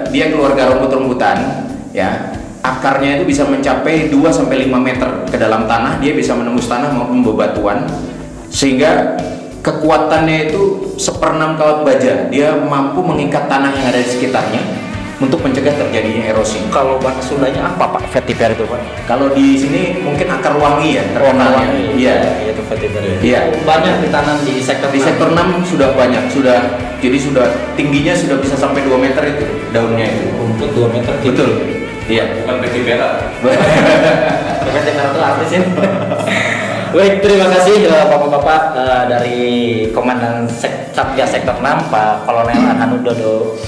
dia 0.10 0.26
keluarga 0.34 0.74
rumput-rumputan 0.74 1.38
ya. 1.94 2.42
Akarnya 2.66 3.22
itu 3.22 3.30
bisa 3.30 3.46
mencapai 3.46 4.10
2 4.10 4.18
sampai 4.34 4.66
5 4.66 4.74
meter 4.82 5.10
ke 5.30 5.38
dalam 5.38 5.70
tanah, 5.70 6.02
dia 6.02 6.18
bisa 6.18 6.34
menembus 6.34 6.66
tanah 6.66 6.90
maupun 6.90 7.22
bebatuan 7.22 7.86
sehingga 8.50 9.14
kekuatannya 9.62 10.50
itu 10.50 10.94
seperenam 10.98 11.62
kawat 11.62 11.86
baja. 11.86 12.26
Dia 12.34 12.58
mampu 12.58 13.06
mengikat 13.06 13.46
tanah 13.46 13.70
yang 13.70 13.86
ada 13.94 14.02
di 14.02 14.10
sekitarnya 14.10 14.62
untuk 15.22 15.40
mencegah 15.46 15.78
terjadinya 15.78 16.26
erosi. 16.34 16.60
Kalau 16.74 17.00
bahasa 17.00 17.22
Sundanya 17.24 17.70
apa 17.70 17.88
Pak 17.88 18.10
vetiver 18.12 18.52
itu 18.52 18.66
Pak? 18.68 18.82
Kalau 19.08 19.32
di 19.32 19.56
sini 19.56 20.02
mungkin 20.04 20.28
akar 20.28 20.58
wangi 20.58 21.00
ya 21.00 21.04
terkenalnya. 21.14 21.68
Iya. 21.96 22.16
Iya 22.42 22.52
itu 22.52 22.64
vetiver. 22.66 23.02
Iya. 23.22 23.40
Banyak 23.64 23.96
ditanam 24.04 24.38
di 24.44 24.60
sektor 24.60 24.90
Di 24.90 25.00
sektor 25.00 25.32
6 25.32 25.64
sudah 25.70 25.94
banyak, 25.94 26.24
sudah 26.34 26.60
jadi 27.00 27.18
sudah 27.22 27.46
tingginya 27.78 28.18
sudah 28.18 28.42
bisa 28.42 28.58
sampai 28.58 28.82
2 28.84 28.98
meter 28.98 29.24
itu 29.24 29.46
daunnya 29.70 30.10
itu. 30.10 30.26
rumput 30.36 30.70
2 30.74 30.96
meter 30.96 31.14
tinggi. 31.22 31.30
Betul. 31.32 31.52
Iya. 32.06 32.24
Bukan 32.42 32.56
vetiver. 32.62 33.00
Vetiver 34.66 35.06
itu 35.10 35.20
artis 35.20 35.50
ya. 35.50 35.62
Baik, 36.96 37.20
terima 37.20 37.52
kasih 37.52 37.92
eh, 37.92 38.06
Bapak-bapak 38.08 38.62
eh, 38.72 39.04
dari 39.12 39.40
Komandan 39.92 40.48
Sek 40.48 40.96
Satgas 40.96 41.36
Sektor 41.36 41.60
6 41.60 41.92
Pak 41.92 42.24
Kolonel 42.24 42.56
Anhanu 42.56 43.04
Dodo 43.04 43.60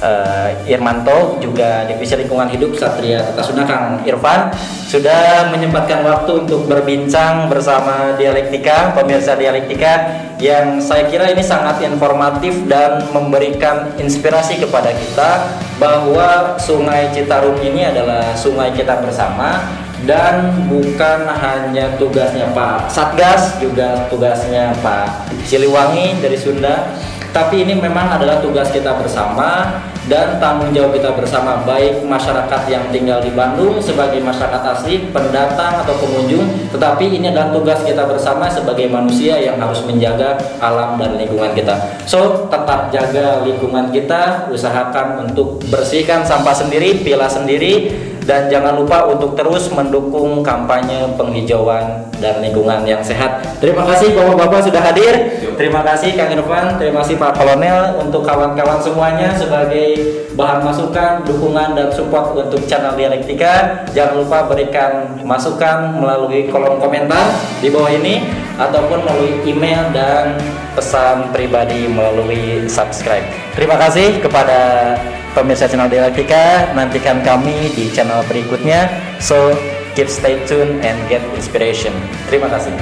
eh, 0.00 0.48
Irmanto 0.66 1.38
juga 1.38 1.84
Divisi 1.86 2.16
Lingkungan 2.16 2.48
Hidup 2.50 2.76
Satria 2.76 3.22
Kertasunda 3.30 3.64
Kang 3.68 4.00
Irfan 4.02 4.50
sudah 4.90 5.52
menyempatkan 5.54 6.02
waktu 6.02 6.44
untuk 6.48 6.66
berbincang 6.66 7.46
bersama 7.46 8.18
Dialektika, 8.18 8.96
pemirsa 8.98 9.38
Dialektika 9.38 10.20
yang 10.42 10.80
saya 10.82 11.06
kira 11.06 11.30
ini 11.30 11.44
sangat 11.44 11.84
informatif 11.84 12.66
dan 12.66 13.06
memberikan 13.14 13.94
inspirasi 14.00 14.58
kepada 14.58 14.90
kita 14.90 15.46
bahwa 15.78 16.56
Sungai 16.58 17.12
Citarum 17.14 17.60
ini 17.62 17.86
adalah 17.86 18.34
sungai 18.34 18.72
kita 18.74 18.98
bersama 19.04 19.62
dan 20.08 20.48
bukan 20.68 21.28
hanya 21.28 21.92
tugasnya 22.00 22.48
Pak 22.56 22.88
Satgas 22.88 23.60
juga 23.60 24.08
tugasnya 24.08 24.72
Pak 24.80 25.28
Siliwangi 25.44 26.24
dari 26.24 26.40
Sunda 26.40 26.88
tapi 27.30 27.62
ini 27.62 27.78
memang 27.78 28.16
adalah 28.16 28.42
tugas 28.42 28.72
kita 28.72 28.96
bersama 28.96 29.70
dan 30.10 30.42
tanggung 30.42 30.74
jawab 30.74 30.98
kita 30.98 31.14
bersama 31.14 31.62
baik 31.62 32.02
masyarakat 32.02 32.66
yang 32.66 32.82
tinggal 32.90 33.22
di 33.22 33.30
Bandung 33.30 33.78
sebagai 33.78 34.18
masyarakat 34.18 34.58
asli 34.66 35.06
pendatang 35.14 35.86
atau 35.86 35.94
pengunjung 36.02 36.66
tetapi 36.74 37.14
ini 37.14 37.30
adalah 37.30 37.54
tugas 37.54 37.78
kita 37.86 38.02
bersama 38.10 38.50
sebagai 38.50 38.90
manusia 38.90 39.38
yang 39.38 39.62
harus 39.62 39.86
menjaga 39.86 40.34
alam 40.58 40.98
dan 40.98 41.14
lingkungan 41.14 41.54
kita. 41.54 41.78
So 42.10 42.50
tetap 42.50 42.90
jaga 42.90 43.46
lingkungan 43.46 43.94
kita 43.94 44.50
usahakan 44.50 45.30
untuk 45.30 45.62
bersihkan 45.70 46.26
sampah 46.26 46.58
sendiri 46.58 47.06
pilah 47.06 47.30
sendiri 47.30 47.94
dan 48.30 48.46
jangan 48.46 48.78
lupa 48.78 49.10
untuk 49.10 49.34
terus 49.34 49.66
mendukung 49.74 50.38
kampanye 50.38 51.02
penghijauan 51.18 52.06
dan 52.22 52.38
lingkungan 52.38 52.86
yang 52.86 53.02
sehat. 53.02 53.42
Terima 53.58 53.82
kasih 53.82 54.14
Bapak-bapak 54.14 54.70
sudah 54.70 54.78
hadir. 54.78 55.42
Terima 55.58 55.82
kasih 55.82 56.14
Kang 56.14 56.30
Irfan, 56.30 56.78
terima 56.78 57.02
kasih 57.02 57.18
Pak 57.18 57.34
Kolonel 57.34 57.98
untuk 57.98 58.22
kawan-kawan 58.22 58.78
semuanya 58.78 59.34
sebagai 59.34 59.98
bahan 60.38 60.62
masukan, 60.62 61.26
dukungan 61.26 61.74
dan 61.74 61.90
support 61.90 62.38
untuk 62.38 62.62
channel 62.70 62.94
Dialektika. 62.94 63.82
Jangan 63.90 64.22
lupa 64.22 64.46
berikan 64.46 65.18
masukan 65.26 65.98
melalui 65.98 66.46
kolom 66.46 66.78
komentar 66.78 67.34
di 67.58 67.66
bawah 67.66 67.90
ini 67.90 68.30
ataupun 68.62 69.10
melalui 69.10 69.42
email 69.42 69.90
dan 69.90 70.38
pesan 70.78 71.34
pribadi 71.34 71.90
melalui 71.90 72.70
subscribe. 72.70 73.26
Terima 73.58 73.74
kasih 73.74 74.22
kepada 74.22 74.94
pemirsa 75.34 75.70
channel 75.70 75.90
Dialektika 75.90 76.74
nantikan 76.74 77.22
kami 77.22 77.70
di 77.74 77.90
channel 77.90 78.22
berikutnya. 78.26 78.90
So 79.22 79.54
keep 79.94 80.10
stay 80.10 80.38
tuned 80.46 80.82
and 80.82 80.96
get 81.10 81.22
inspiration. 81.34 81.94
Terima 82.30 82.50
kasih. 82.50 82.74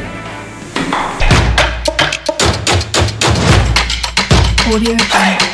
Audio. 4.68 5.47